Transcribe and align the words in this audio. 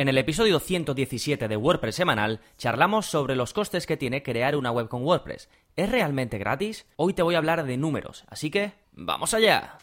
En 0.00 0.08
el 0.08 0.16
episodio 0.16 0.60
117 0.60 1.46
de 1.46 1.56
WordPress 1.58 1.96
semanal 1.96 2.40
charlamos 2.56 3.04
sobre 3.04 3.36
los 3.36 3.52
costes 3.52 3.86
que 3.86 3.98
tiene 3.98 4.22
crear 4.22 4.56
una 4.56 4.70
web 4.70 4.88
con 4.88 5.04
WordPress. 5.04 5.50
¿Es 5.76 5.90
realmente 5.90 6.38
gratis? 6.38 6.86
Hoy 6.96 7.12
te 7.12 7.20
voy 7.22 7.34
a 7.34 7.36
hablar 7.36 7.66
de 7.66 7.76
números, 7.76 8.24
así 8.28 8.50
que 8.50 8.72
¡vamos 8.92 9.34
allá! 9.34 9.76